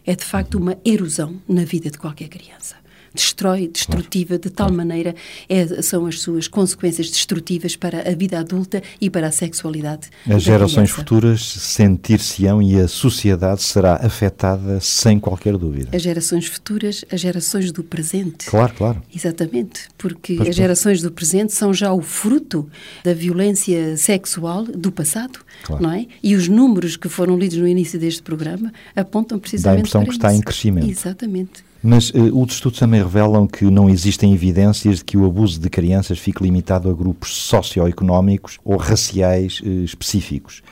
É 0.07 0.17
de 0.17 0.25
facto 0.25 0.57
uma 0.57 0.79
erosão 0.83 1.43
na 1.47 1.65
vida 1.65 1.91
de 1.91 1.99
qualquer 1.99 2.29
criança 2.29 2.80
destrói, 3.15 3.69
destrutiva, 3.69 4.39
de 4.39 4.51
tal 4.51 4.73
maneira 4.73 5.15
é, 5.49 5.83
são 5.83 6.07
as 6.07 6.21
suas 6.21 6.47
consequências 6.49 7.11
destrutivas 7.11 7.77
para 7.77 8.09
a 8.09 8.15
vida 8.15 8.39
adulta 8.39 8.83
e 9.01 9.11
para 9.11 9.29
a 9.29 9.31
sexualidade. 9.31 10.09
As 10.29 10.43
gerações 10.43 10.91
futuras 10.91 11.41
sentir-se-ão 11.43 12.63
e 12.63 12.79
a 12.79 12.89
sociedade 12.89 13.63
será 13.63 13.97
afetada 13.97 14.81
sem 14.81 15.19
qualquer 15.19 15.57
dúvida. 15.57 15.95
As 15.95 16.03
gerações 16.03 16.47
futuras, 16.47 17.05
as 17.11 17.21
gerações 17.21 17.73
do 17.73 17.83
presente. 17.83 18.47
Claro, 18.47 18.75
claro. 18.75 19.03
Exatamente, 19.15 19.89
porque 19.99 20.37
pois 20.37 20.49
as 20.49 20.57
gerações 20.57 21.03
do 21.03 21.11
presente 21.11 21.53
são 21.53 21.73
já 21.75 21.93
o 21.93 22.01
fruto 22.01 22.69
da 23.05 23.15
violência 23.15 23.97
sexual 23.97 24.65
do 24.65 24.93
passado, 24.93 25.41
claro. 25.65 25.83
não 25.83 25.93
é? 25.93 26.07
E 26.23 26.35
os 26.37 26.49
números 26.49 26.97
que 26.97 27.09
foram 27.09 27.39
lidos 27.39 27.57
no 27.57 27.67
início 27.67 27.99
deste 27.99 28.23
programa 28.23 28.73
apontam 28.95 29.39
precisamente 29.39 29.71
Dá 29.71 29.71
a 29.71 29.81
impressão 29.81 30.05
que 30.05 30.11
está 30.11 30.35
em 30.35 30.41
crescimento. 30.41 30.89
Exatamente. 30.89 31.70
Mas 31.83 32.11
uh, 32.11 32.39
os 32.39 32.55
estudos 32.55 32.79
também 32.79 33.03
revelam 33.03 33.47
que 33.47 33.65
não 33.65 33.89
existem 33.89 34.35
evidências 34.35 34.99
de 34.99 35.05
que 35.05 35.17
o 35.17 35.25
abuso 35.25 35.59
de 35.59 35.71
crianças 35.71 36.19
fique 36.19 36.43
limitado 36.43 36.91
a 36.91 36.93
grupos 36.93 37.35
socioeconómicos 37.35 38.59
ou 38.65 38.77
raciais 38.77 39.61
uh, 39.61 39.85
específicos. 39.85 40.63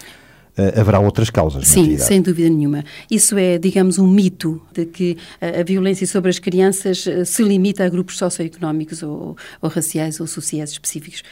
Uh, 0.58 0.80
haverá 0.80 0.98
outras 0.98 1.30
causas. 1.30 1.68
Sim, 1.68 1.96
sem 1.98 2.20
dúvida 2.20 2.48
nenhuma. 2.48 2.84
Isso 3.10 3.38
é, 3.38 3.58
digamos, 3.58 3.98
um 3.98 4.06
mito 4.08 4.60
de 4.72 4.84
que 4.86 5.16
a, 5.40 5.60
a 5.60 5.62
violência 5.62 6.06
sobre 6.06 6.30
as 6.30 6.38
crianças 6.38 7.06
uh, 7.06 7.24
se 7.24 7.42
limita 7.42 7.84
a 7.84 7.88
grupos 7.88 8.18
socioeconómicos 8.18 9.02
ou, 9.02 9.36
ou 9.62 9.68
raciais 9.70 10.20
ou 10.20 10.26
sociais 10.26 10.70
específicos. 10.70 11.22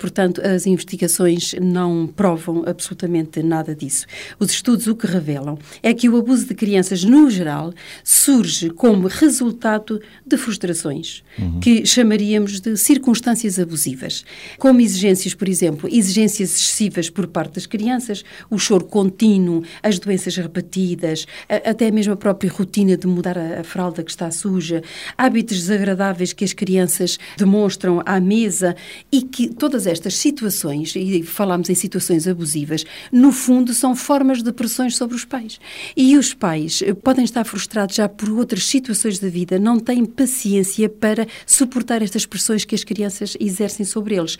Portanto, 0.00 0.40
as 0.40 0.66
investigações 0.66 1.54
não 1.60 2.06
provam 2.06 2.64
absolutamente 2.66 3.42
nada 3.42 3.74
disso. 3.74 4.06
Os 4.38 4.50
estudos 4.50 4.86
o 4.86 4.96
que 4.96 5.06
revelam 5.06 5.58
é 5.82 5.92
que 5.94 6.08
o 6.08 6.16
abuso 6.16 6.46
de 6.46 6.54
crianças, 6.54 7.04
no 7.04 7.30
geral, 7.30 7.72
surge 8.02 8.70
como 8.70 9.06
resultado 9.06 10.00
de 10.26 10.36
frustrações, 10.36 11.22
uhum. 11.38 11.60
que 11.60 11.86
chamaríamos 11.86 12.60
de 12.60 12.76
circunstâncias 12.76 13.58
abusivas, 13.58 14.24
como 14.58 14.80
exigências, 14.80 15.34
por 15.34 15.48
exemplo, 15.48 15.88
exigências 15.90 16.50
excessivas 16.56 17.10
por 17.10 17.26
parte 17.26 17.54
das 17.54 17.66
crianças, 17.66 18.24
os 18.50 18.62
choro 18.72 18.86
contínuo, 18.86 19.62
as 19.82 19.98
doenças 19.98 20.34
repetidas, 20.36 21.26
até 21.46 21.90
mesmo 21.90 22.14
a 22.14 22.16
própria 22.16 22.50
rotina 22.50 22.96
de 22.96 23.06
mudar 23.06 23.36
a, 23.36 23.60
a 23.60 23.64
fralda 23.64 24.02
que 24.02 24.10
está 24.10 24.30
suja, 24.30 24.82
hábitos 25.16 25.58
desagradáveis 25.58 26.32
que 26.32 26.42
as 26.42 26.54
crianças 26.54 27.18
demonstram 27.36 28.02
à 28.06 28.18
mesa 28.18 28.74
e 29.10 29.20
que 29.20 29.48
todas 29.48 29.86
estas 29.86 30.16
situações, 30.16 30.94
e 30.96 31.22
falamos 31.22 31.68
em 31.68 31.74
situações 31.74 32.26
abusivas, 32.26 32.86
no 33.12 33.30
fundo 33.30 33.74
são 33.74 33.94
formas 33.94 34.42
de 34.42 34.52
pressões 34.52 34.96
sobre 34.96 35.16
os 35.16 35.24
pais. 35.26 35.60
E 35.94 36.16
os 36.16 36.32
pais 36.32 36.80
eh, 36.82 36.94
podem 36.94 37.24
estar 37.24 37.44
frustrados 37.44 37.96
já 37.96 38.08
por 38.08 38.30
outras 38.30 38.66
situações 38.66 39.18
da 39.18 39.28
vida, 39.28 39.58
não 39.58 39.78
têm 39.78 40.06
paciência 40.06 40.88
para 40.88 41.26
suportar 41.44 42.00
estas 42.00 42.24
pressões 42.24 42.64
que 42.64 42.74
as 42.74 42.84
crianças 42.84 43.36
exercem 43.38 43.84
sobre 43.84 44.14
eles 44.14 44.38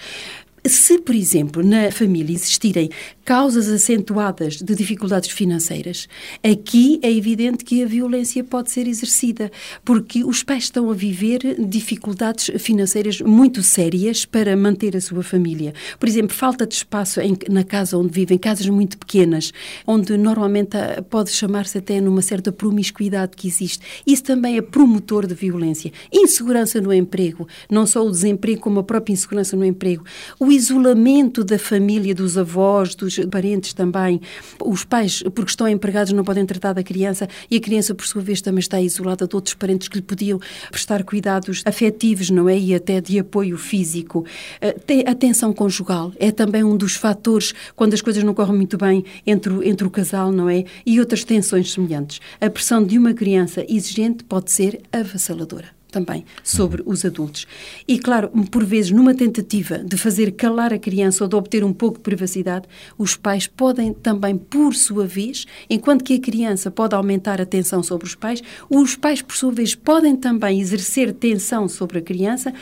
Se, 0.64 0.98
por 0.98 1.14
exemplo, 1.14 1.60
na 1.60 1.90
família 1.90 2.32
existirem 2.32 2.88
causas 3.24 3.68
acentuadas 3.68 4.56
de 4.56 4.74
dificuldades 4.76 5.30
financeiras, 5.30 6.08
aqui 6.42 7.00
é 7.02 7.10
evidente 7.10 7.64
que 7.64 7.82
a 7.82 7.86
violência 7.86 8.44
pode 8.44 8.70
ser 8.70 8.86
exercida, 8.86 9.50
porque 9.84 10.22
os 10.22 10.44
pais 10.44 10.64
estão 10.64 10.88
a 10.88 10.94
viver 10.94 11.56
dificuldades 11.58 12.50
financeiras 12.62 13.20
muito 13.20 13.60
sérias 13.60 14.24
para 14.24 14.56
manter 14.56 14.96
a 14.96 15.00
sua 15.00 15.24
família. 15.24 15.74
Por 15.98 16.08
exemplo, 16.08 16.34
falta 16.34 16.64
de 16.64 16.74
espaço 16.74 17.20
em, 17.20 17.36
na 17.48 17.64
casa 17.64 17.98
onde 17.98 18.12
vivem, 18.12 18.38
casas 18.38 18.68
muito 18.68 18.96
pequenas, 18.98 19.52
onde 19.84 20.16
normalmente 20.16 20.76
pode 21.10 21.30
chamar-se 21.30 21.78
até 21.78 22.00
numa 22.00 22.22
certa 22.22 22.52
promiscuidade 22.52 23.32
que 23.36 23.48
existe. 23.48 23.80
Isso 24.06 24.22
também 24.22 24.58
é 24.58 24.62
promotor 24.62 25.26
de 25.26 25.34
violência. 25.34 25.92
Insegurança 26.12 26.80
no 26.80 26.92
emprego, 26.92 27.48
não 27.68 27.84
só 27.84 28.06
o 28.06 28.10
desemprego, 28.10 28.60
como 28.60 28.78
a 28.78 28.84
própria 28.84 29.12
insegurança 29.12 29.56
no 29.56 29.64
emprego. 29.64 30.04
O 30.38 30.51
isolamento 30.52 31.42
da 31.42 31.58
família, 31.58 32.14
dos 32.14 32.36
avós, 32.36 32.94
dos 32.94 33.18
parentes 33.30 33.72
também. 33.72 34.20
Os 34.64 34.84
pais, 34.84 35.22
porque 35.34 35.50
estão 35.50 35.66
empregados, 35.66 36.12
não 36.12 36.24
podem 36.24 36.44
tratar 36.44 36.72
da 36.72 36.82
criança 36.82 37.28
e 37.50 37.56
a 37.56 37.60
criança, 37.60 37.94
por 37.94 38.06
sua 38.06 38.22
vez, 38.22 38.40
também 38.40 38.60
está 38.60 38.80
isolada 38.80 39.26
de 39.26 39.34
outros 39.34 39.54
parentes 39.54 39.88
que 39.88 39.96
lhe 39.96 40.02
podiam 40.02 40.40
prestar 40.70 41.02
cuidados 41.04 41.62
afetivos, 41.64 42.30
não 42.30 42.48
é? 42.48 42.58
E 42.58 42.74
até 42.74 43.00
de 43.00 43.18
apoio 43.18 43.56
físico. 43.56 44.24
Eh, 44.60 44.76
a 45.06 45.14
tensão 45.14 45.52
conjugal 45.52 46.12
é 46.18 46.30
também 46.30 46.62
um 46.62 46.76
dos 46.76 46.94
fatores, 46.94 47.54
quando 47.74 47.94
as 47.94 48.02
coisas 48.02 48.22
não 48.22 48.34
correm 48.34 48.56
muito 48.56 48.76
bem 48.76 49.04
entre, 49.26 49.68
entre 49.68 49.86
o 49.86 49.90
casal, 49.90 50.30
não 50.30 50.48
é? 50.48 50.64
E 50.84 51.00
outras 51.00 51.24
tensões 51.24 51.72
semelhantes. 51.72 52.20
A 52.40 52.50
pressão 52.50 52.84
de 52.84 52.98
uma 52.98 53.14
criança 53.14 53.64
exigente 53.68 54.24
pode 54.24 54.50
ser 54.50 54.80
avassaladora 54.92 55.81
também 55.92 56.24
sobre 56.42 56.82
os 56.84 57.04
adultos. 57.04 57.46
E, 57.86 57.98
claro, 57.98 58.30
por 58.50 58.64
vezes, 58.64 58.90
numa 58.90 59.14
tentativa 59.14 59.78
de 59.78 59.96
fazer 59.96 60.32
calar 60.32 60.72
a 60.72 60.78
criança 60.78 61.22
ou 61.22 61.28
de 61.28 61.36
obter 61.36 61.62
um 61.62 61.72
pouco 61.72 61.98
de 61.98 62.02
privacidade, 62.02 62.66
os 62.98 63.14
pais 63.14 63.46
podem 63.46 63.92
também, 63.92 64.36
por 64.36 64.74
sua 64.74 65.06
vez, 65.06 65.46
enquanto 65.68 66.02
que 66.02 66.14
a 66.14 66.18
criança 66.20 66.70
pode 66.70 66.94
aumentar 66.94 67.40
a 67.40 67.46
tensão 67.46 67.82
sobre 67.82 68.06
os 68.06 68.14
pais, 68.14 68.42
os 68.68 68.96
pais, 68.96 69.20
por 69.20 69.36
sua 69.36 69.52
vez, 69.52 69.74
podem 69.74 70.16
também 70.16 70.60
exercer 70.60 71.12
tensão 71.12 71.68
sobre 71.68 71.98
a 71.98 72.02
criança 72.02 72.52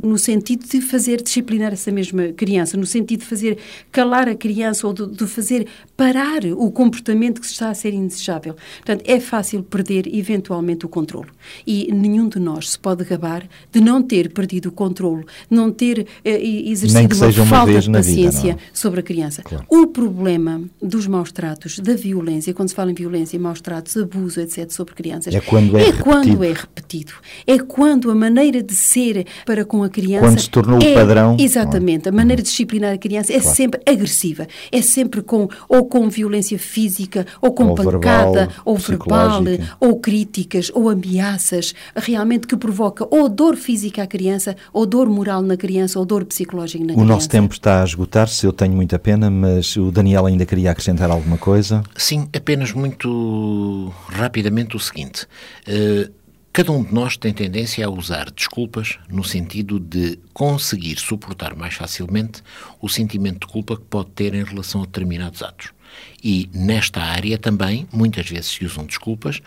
no 0.00 0.16
sentido 0.16 0.64
de 0.66 0.80
fazer 0.80 1.20
disciplinar 1.20 1.72
essa 1.72 1.90
mesma 1.90 2.28
criança, 2.28 2.76
no 2.76 2.86
sentido 2.86 3.20
de 3.20 3.26
fazer 3.26 3.58
calar 3.90 4.28
a 4.28 4.34
criança 4.34 4.86
ou 4.86 4.92
de, 4.92 5.06
de 5.06 5.26
fazer 5.26 5.66
parar 5.96 6.44
o 6.44 6.70
comportamento 6.70 7.40
que 7.40 7.46
está 7.46 7.70
a 7.70 7.74
ser 7.74 7.94
indesejável. 7.94 8.54
Portanto, 8.76 9.02
é 9.06 9.18
fácil 9.18 9.62
perder 9.62 10.06
eventualmente 10.14 10.84
o 10.84 10.88
controle. 10.88 11.28
E 11.66 11.90
nenhum 11.92 12.28
de 12.28 12.38
nós 12.38 12.72
se 12.72 12.78
pode 12.78 13.04
gabar 13.04 13.48
de 13.72 13.80
não 13.80 14.02
ter 14.02 14.30
perdido 14.30 14.68
o 14.68 14.72
controle, 14.72 15.24
não 15.48 15.70
ter 15.72 16.06
eh, 16.24 16.44
exercido 16.44 17.16
uma, 17.16 17.26
uma 17.26 17.46
falta 17.46 17.80
de 17.80 17.90
paciência 17.90 18.54
vida, 18.54 18.58
sobre 18.72 19.00
a 19.00 19.02
criança. 19.02 19.42
Claro. 19.42 19.64
O 19.68 19.86
problema 19.86 20.62
dos 20.82 21.06
maus 21.06 21.32
tratos, 21.32 21.78
da 21.78 21.94
violência, 21.94 22.52
quando 22.52 22.68
se 22.68 22.74
fala 22.74 22.90
em 22.90 22.94
violência, 22.94 23.38
maus 23.38 23.60
tratos, 23.60 23.96
abuso, 23.96 24.40
etc., 24.40 24.70
sobre 24.70 24.94
crianças, 24.94 25.34
é 25.34 25.40
quando 25.40 25.78
é, 25.78 25.88
é 25.88 25.92
quando 25.92 26.44
é 26.44 26.52
repetido. 26.52 27.12
É 27.46 27.58
quando 27.58 28.10
a 28.10 28.14
maneira 28.14 28.62
de 28.62 28.74
ser 28.74 29.26
para 29.46 29.64
com 29.64 29.82
a 29.82 29.88
criança. 29.88 30.26
Quando 30.26 30.40
se 30.40 30.50
tornou 30.50 30.78
é, 30.82 30.92
o 30.92 30.94
padrão. 30.94 31.36
Exatamente. 31.38 32.08
A 32.08 32.12
maneira 32.12 32.42
de 32.42 32.48
disciplinar 32.48 32.92
a 32.92 32.98
criança 32.98 33.32
é 33.32 33.40
claro. 33.40 33.56
sempre 33.56 33.80
agressiva. 33.86 34.46
É 34.70 34.82
sempre 34.82 35.22
com, 35.22 35.48
ou 35.68 35.85
com 35.86 36.08
violência 36.08 36.58
física, 36.58 37.26
ou 37.40 37.52
com 37.52 37.68
ou 37.68 37.74
pancada, 37.74 38.46
verbal, 38.46 38.62
ou 38.64 38.76
verbal, 38.76 39.42
ou 39.80 40.00
críticas, 40.00 40.70
ou 40.74 40.88
ameaças, 40.88 41.74
realmente 41.94 42.46
que 42.46 42.56
provoca 42.56 43.06
ou 43.10 43.28
dor 43.28 43.56
física 43.56 44.02
à 44.02 44.06
criança, 44.06 44.56
ou 44.72 44.86
dor 44.86 45.08
moral 45.08 45.42
na 45.42 45.56
criança, 45.56 45.98
ou 45.98 46.04
dor 46.04 46.24
psicológica 46.24 46.84
na 46.84 46.92
o 46.92 46.96
criança. 46.96 47.12
O 47.12 47.14
nosso 47.14 47.28
tempo 47.28 47.54
está 47.54 47.82
a 47.82 47.84
esgotar-se, 47.84 48.44
eu 48.44 48.52
tenho 48.52 48.74
muita 48.74 48.98
pena, 48.98 49.30
mas 49.30 49.76
o 49.76 49.90
Daniel 49.90 50.26
ainda 50.26 50.44
queria 50.44 50.70
acrescentar 50.70 51.10
alguma 51.10 51.38
coisa? 51.38 51.82
Sim, 51.96 52.28
apenas 52.34 52.72
muito 52.72 53.92
rapidamente 54.08 54.76
o 54.76 54.80
seguinte. 54.80 55.26
Uh, 55.68 56.10
Cada 56.56 56.72
um 56.72 56.82
de 56.82 56.94
nós 56.94 57.18
tem 57.18 57.34
tendência 57.34 57.84
a 57.84 57.90
usar 57.90 58.30
desculpas 58.30 58.98
no 59.10 59.22
sentido 59.22 59.78
de 59.78 60.18
conseguir 60.32 60.98
suportar 60.98 61.54
mais 61.54 61.74
facilmente 61.74 62.42
o 62.80 62.88
sentimento 62.88 63.46
de 63.46 63.52
culpa 63.52 63.76
que 63.76 63.84
pode 63.84 64.08
ter 64.12 64.32
em 64.32 64.42
relação 64.42 64.82
a 64.82 64.86
determinados 64.86 65.42
atos. 65.42 65.75
E 66.22 66.48
nesta 66.52 67.00
área 67.00 67.38
também, 67.38 67.86
muitas 67.92 68.28
vezes 68.28 68.50
se 68.50 68.64
usam 68.64 68.84
desculpas 68.84 69.40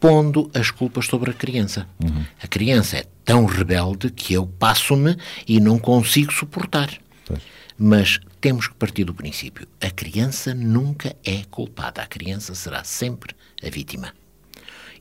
pondo 0.00 0.50
as 0.54 0.70
culpas 0.70 1.04
sobre 1.04 1.30
a 1.30 1.34
criança. 1.34 1.86
Uhum. 2.02 2.24
A 2.42 2.48
criança 2.48 2.96
é 2.96 3.04
tão 3.22 3.44
rebelde 3.44 4.10
que 4.10 4.32
eu 4.32 4.46
passo-me 4.46 5.14
e 5.46 5.60
não 5.60 5.78
consigo 5.78 6.32
suportar. 6.32 6.90
Pois. 7.26 7.40
Mas 7.78 8.18
temos 8.40 8.66
que 8.66 8.74
partir 8.74 9.04
do 9.04 9.14
princípio: 9.14 9.68
a 9.80 9.90
criança 9.90 10.54
nunca 10.54 11.14
é 11.22 11.42
culpada, 11.50 12.02
a 12.02 12.06
criança 12.06 12.54
será 12.54 12.82
sempre 12.82 13.34
a 13.62 13.68
vítima. 13.68 14.14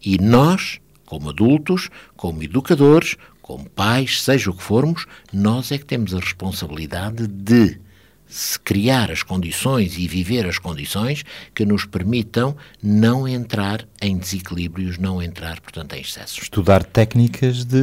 E 0.03 0.17
nós, 0.17 0.79
como 1.05 1.29
adultos, 1.29 1.89
como 2.15 2.43
educadores, 2.43 3.15
como 3.41 3.69
pais, 3.69 4.21
seja 4.21 4.51
o 4.51 4.53
que 4.53 4.61
formos, 4.61 5.05
nós 5.33 5.71
é 5.71 5.77
que 5.77 5.85
temos 5.85 6.13
a 6.13 6.19
responsabilidade 6.19 7.25
de 7.27 7.79
criar 8.63 9.11
as 9.11 9.23
condições 9.23 9.97
e 9.97 10.07
viver 10.07 10.45
as 10.45 10.59
condições 10.59 11.23
que 11.53 11.65
nos 11.65 11.85
permitam 11.85 12.55
não 12.81 13.27
entrar 13.27 13.87
em 14.01 14.17
desequilíbrios, 14.17 14.97
não 14.97 15.21
entrar, 15.21 15.59
portanto, 15.61 15.93
em 15.93 16.01
excessos. 16.01 16.43
Estudar 16.43 16.83
técnicas 16.83 17.65
de 17.65 17.81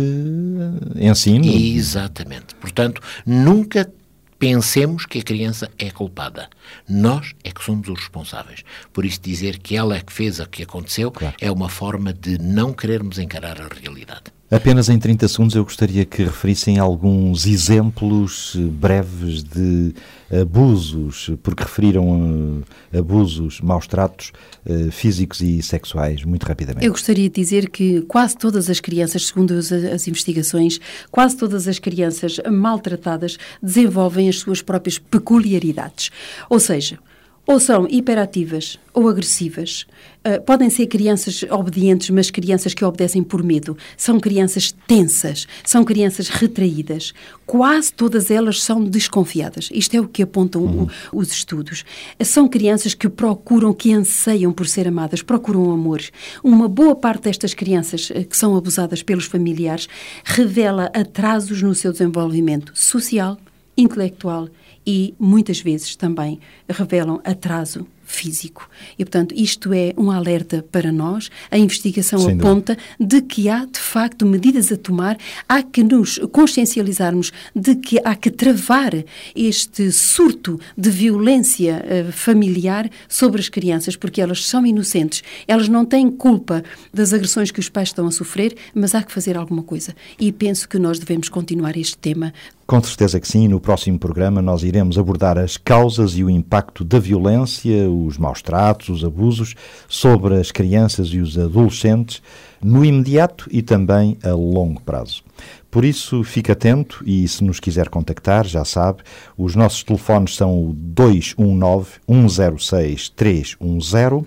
ensino. 0.96 1.44
Exatamente. 1.46 2.54
Portanto, 2.54 3.00
nunca 3.24 3.90
pensemos 4.38 5.06
que 5.06 5.18
a 5.18 5.22
criança 5.22 5.70
é 5.78 5.90
culpada. 5.90 6.48
Nós 6.88 7.34
é 7.42 7.50
que 7.50 7.64
somos 7.64 7.88
os 7.88 7.98
responsáveis. 7.98 8.62
Por 8.92 9.04
isso, 9.04 9.20
dizer 9.20 9.58
que 9.58 9.76
ela 9.76 9.96
é 9.96 10.00
que 10.00 10.12
fez 10.12 10.38
o 10.38 10.46
que 10.46 10.62
aconteceu 10.62 11.10
claro. 11.10 11.34
é 11.40 11.50
uma 11.50 11.68
forma 11.68 12.12
de 12.12 12.38
não 12.38 12.72
querermos 12.72 13.18
encarar 13.18 13.60
a 13.60 13.68
realidade. 13.68 14.24
Apenas 14.48 14.88
em 14.88 14.96
30 14.96 15.26
segundos 15.26 15.56
eu 15.56 15.64
gostaria 15.64 16.04
que 16.04 16.22
referissem 16.22 16.78
alguns 16.78 17.46
exemplos 17.46 18.54
eh, 18.56 18.60
breves 18.60 19.42
de 19.42 19.92
abusos, 20.40 21.30
porque 21.42 21.64
referiram 21.64 22.60
uh, 22.62 22.98
abusos, 22.98 23.60
maus 23.60 23.86
tratos 23.86 24.32
uh, 24.64 24.90
físicos 24.90 25.40
e 25.40 25.62
sexuais, 25.62 26.24
muito 26.24 26.44
rapidamente. 26.44 26.84
Eu 26.84 26.92
gostaria 26.92 27.28
de 27.28 27.34
dizer 27.40 27.70
que 27.70 28.02
quase 28.02 28.36
todas 28.36 28.70
as 28.70 28.80
crianças, 28.80 29.26
segundo 29.26 29.54
as, 29.54 29.70
as 29.72 30.06
investigações, 30.06 30.80
quase 31.10 31.36
todas 31.36 31.66
as 31.66 31.78
crianças 31.78 32.40
maltratadas 32.50 33.38
desenvolvem 33.62 34.28
as 34.28 34.38
suas 34.38 34.62
próprias 34.62 34.98
peculiaridades. 34.98 36.10
Ou 36.48 36.58
seja, 36.58 36.98
ou 37.46 37.60
são 37.60 37.86
hiperativas 37.88 38.78
ou 38.92 39.08
agressivas. 39.08 39.86
Uh, 40.26 40.42
podem 40.42 40.68
ser 40.68 40.88
crianças 40.88 41.44
obedientes, 41.48 42.10
mas 42.10 42.30
crianças 42.30 42.74
que 42.74 42.84
obedecem 42.84 43.22
por 43.22 43.42
medo. 43.42 43.76
São 43.96 44.18
crianças 44.18 44.74
tensas, 44.86 45.46
são 45.62 45.84
crianças 45.84 46.28
retraídas. 46.28 47.14
Quase 47.46 47.92
todas 47.92 48.30
elas 48.30 48.62
são 48.62 48.82
desconfiadas. 48.82 49.68
Isto 49.72 49.96
é 49.96 50.00
o 50.00 50.08
que 50.08 50.22
apontam 50.22 50.62
uhum. 50.62 50.88
o, 51.12 51.20
os 51.20 51.30
estudos. 51.30 51.84
São 52.24 52.48
crianças 52.48 52.94
que 52.94 53.08
procuram, 53.08 53.72
que 53.72 53.92
anseiam 53.92 54.52
por 54.52 54.66
ser 54.66 54.88
amadas, 54.88 55.22
procuram 55.22 55.70
amor. 55.70 56.02
Uma 56.42 56.68
boa 56.68 56.96
parte 56.96 57.24
destas 57.24 57.54
crianças 57.54 58.10
uh, 58.10 58.24
que 58.24 58.36
são 58.36 58.56
abusadas 58.56 59.02
pelos 59.04 59.26
familiares 59.26 59.88
revela 60.24 60.90
atrasos 60.92 61.62
no 61.62 61.74
seu 61.74 61.92
desenvolvimento 61.92 62.72
social, 62.74 63.38
intelectual 63.76 64.48
e 64.86 65.14
muitas 65.18 65.60
vezes 65.60 65.96
também 65.96 66.38
revelam 66.68 67.20
atraso 67.24 67.86
físico. 68.06 68.70
E, 68.96 69.04
portanto, 69.04 69.34
isto 69.36 69.72
é 69.72 69.92
um 69.98 70.10
alerta 70.10 70.64
para 70.70 70.92
nós. 70.92 71.28
A 71.50 71.58
investigação 71.58 72.20
Sem 72.20 72.38
aponta 72.38 72.76
dúvida. 72.76 73.20
de 73.20 73.22
que 73.22 73.48
há, 73.48 73.64
de 73.64 73.80
facto, 73.80 74.24
medidas 74.24 74.70
a 74.70 74.76
tomar, 74.76 75.18
há 75.48 75.62
que 75.62 75.82
nos 75.82 76.18
consciencializarmos 76.30 77.32
de 77.54 77.74
que 77.74 78.00
há 78.04 78.14
que 78.14 78.30
travar 78.30 78.92
este 79.34 79.90
surto 79.90 80.58
de 80.78 80.88
violência 80.88 81.84
uh, 81.84 82.12
familiar 82.12 82.88
sobre 83.08 83.40
as 83.40 83.48
crianças, 83.48 83.96
porque 83.96 84.20
elas 84.20 84.46
são 84.46 84.64
inocentes, 84.64 85.22
elas 85.48 85.68
não 85.68 85.84
têm 85.84 86.10
culpa 86.10 86.62
das 86.94 87.12
agressões 87.12 87.50
que 87.50 87.60
os 87.60 87.68
pais 87.68 87.88
estão 87.88 88.06
a 88.06 88.12
sofrer, 88.12 88.54
mas 88.72 88.94
há 88.94 89.02
que 89.02 89.12
fazer 89.12 89.36
alguma 89.36 89.62
coisa. 89.62 89.94
E 90.18 90.30
penso 90.30 90.68
que 90.68 90.78
nós 90.78 90.98
devemos 90.98 91.28
continuar 91.28 91.76
este 91.76 91.98
tema 91.98 92.32
com 92.66 92.82
certeza 92.82 93.20
que 93.20 93.28
sim. 93.28 93.46
No 93.48 93.60
próximo 93.60 93.98
programa 93.98 94.42
nós 94.42 94.62
iremos 94.62 94.98
abordar 94.98 95.38
as 95.38 95.56
causas 95.56 96.16
e 96.16 96.24
o 96.24 96.30
impacto 96.30 96.84
da 96.84 96.98
violência, 96.98 97.88
os 97.88 98.18
maus 98.18 98.42
tratos, 98.42 98.88
os 98.88 99.04
abusos 99.04 99.54
sobre 99.88 100.34
as 100.36 100.50
crianças 100.50 101.08
e 101.08 101.18
os 101.18 101.38
adolescentes 101.38 102.20
no 102.62 102.84
imediato 102.84 103.48
e 103.50 103.62
também 103.62 104.18
a 104.24 104.30
longo 104.30 104.80
prazo. 104.80 105.22
Por 105.70 105.84
isso, 105.84 106.24
fique 106.24 106.50
atento 106.50 107.02
e 107.06 107.28
se 107.28 107.44
nos 107.44 107.60
quiser 107.60 107.88
contactar, 107.88 108.46
já 108.46 108.64
sabe, 108.64 109.02
os 109.36 109.54
nossos 109.54 109.84
telefones 109.84 110.34
são 110.34 110.68
o 110.68 110.72
219 110.72 112.00
106 112.08 113.10
310. 113.10 114.24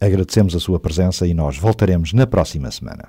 Agradecemos 0.00 0.56
a 0.56 0.60
sua 0.60 0.80
presença 0.80 1.26
e 1.26 1.34
nós 1.34 1.58
voltaremos 1.58 2.12
na 2.12 2.26
próxima 2.26 2.70
semana. 2.70 3.08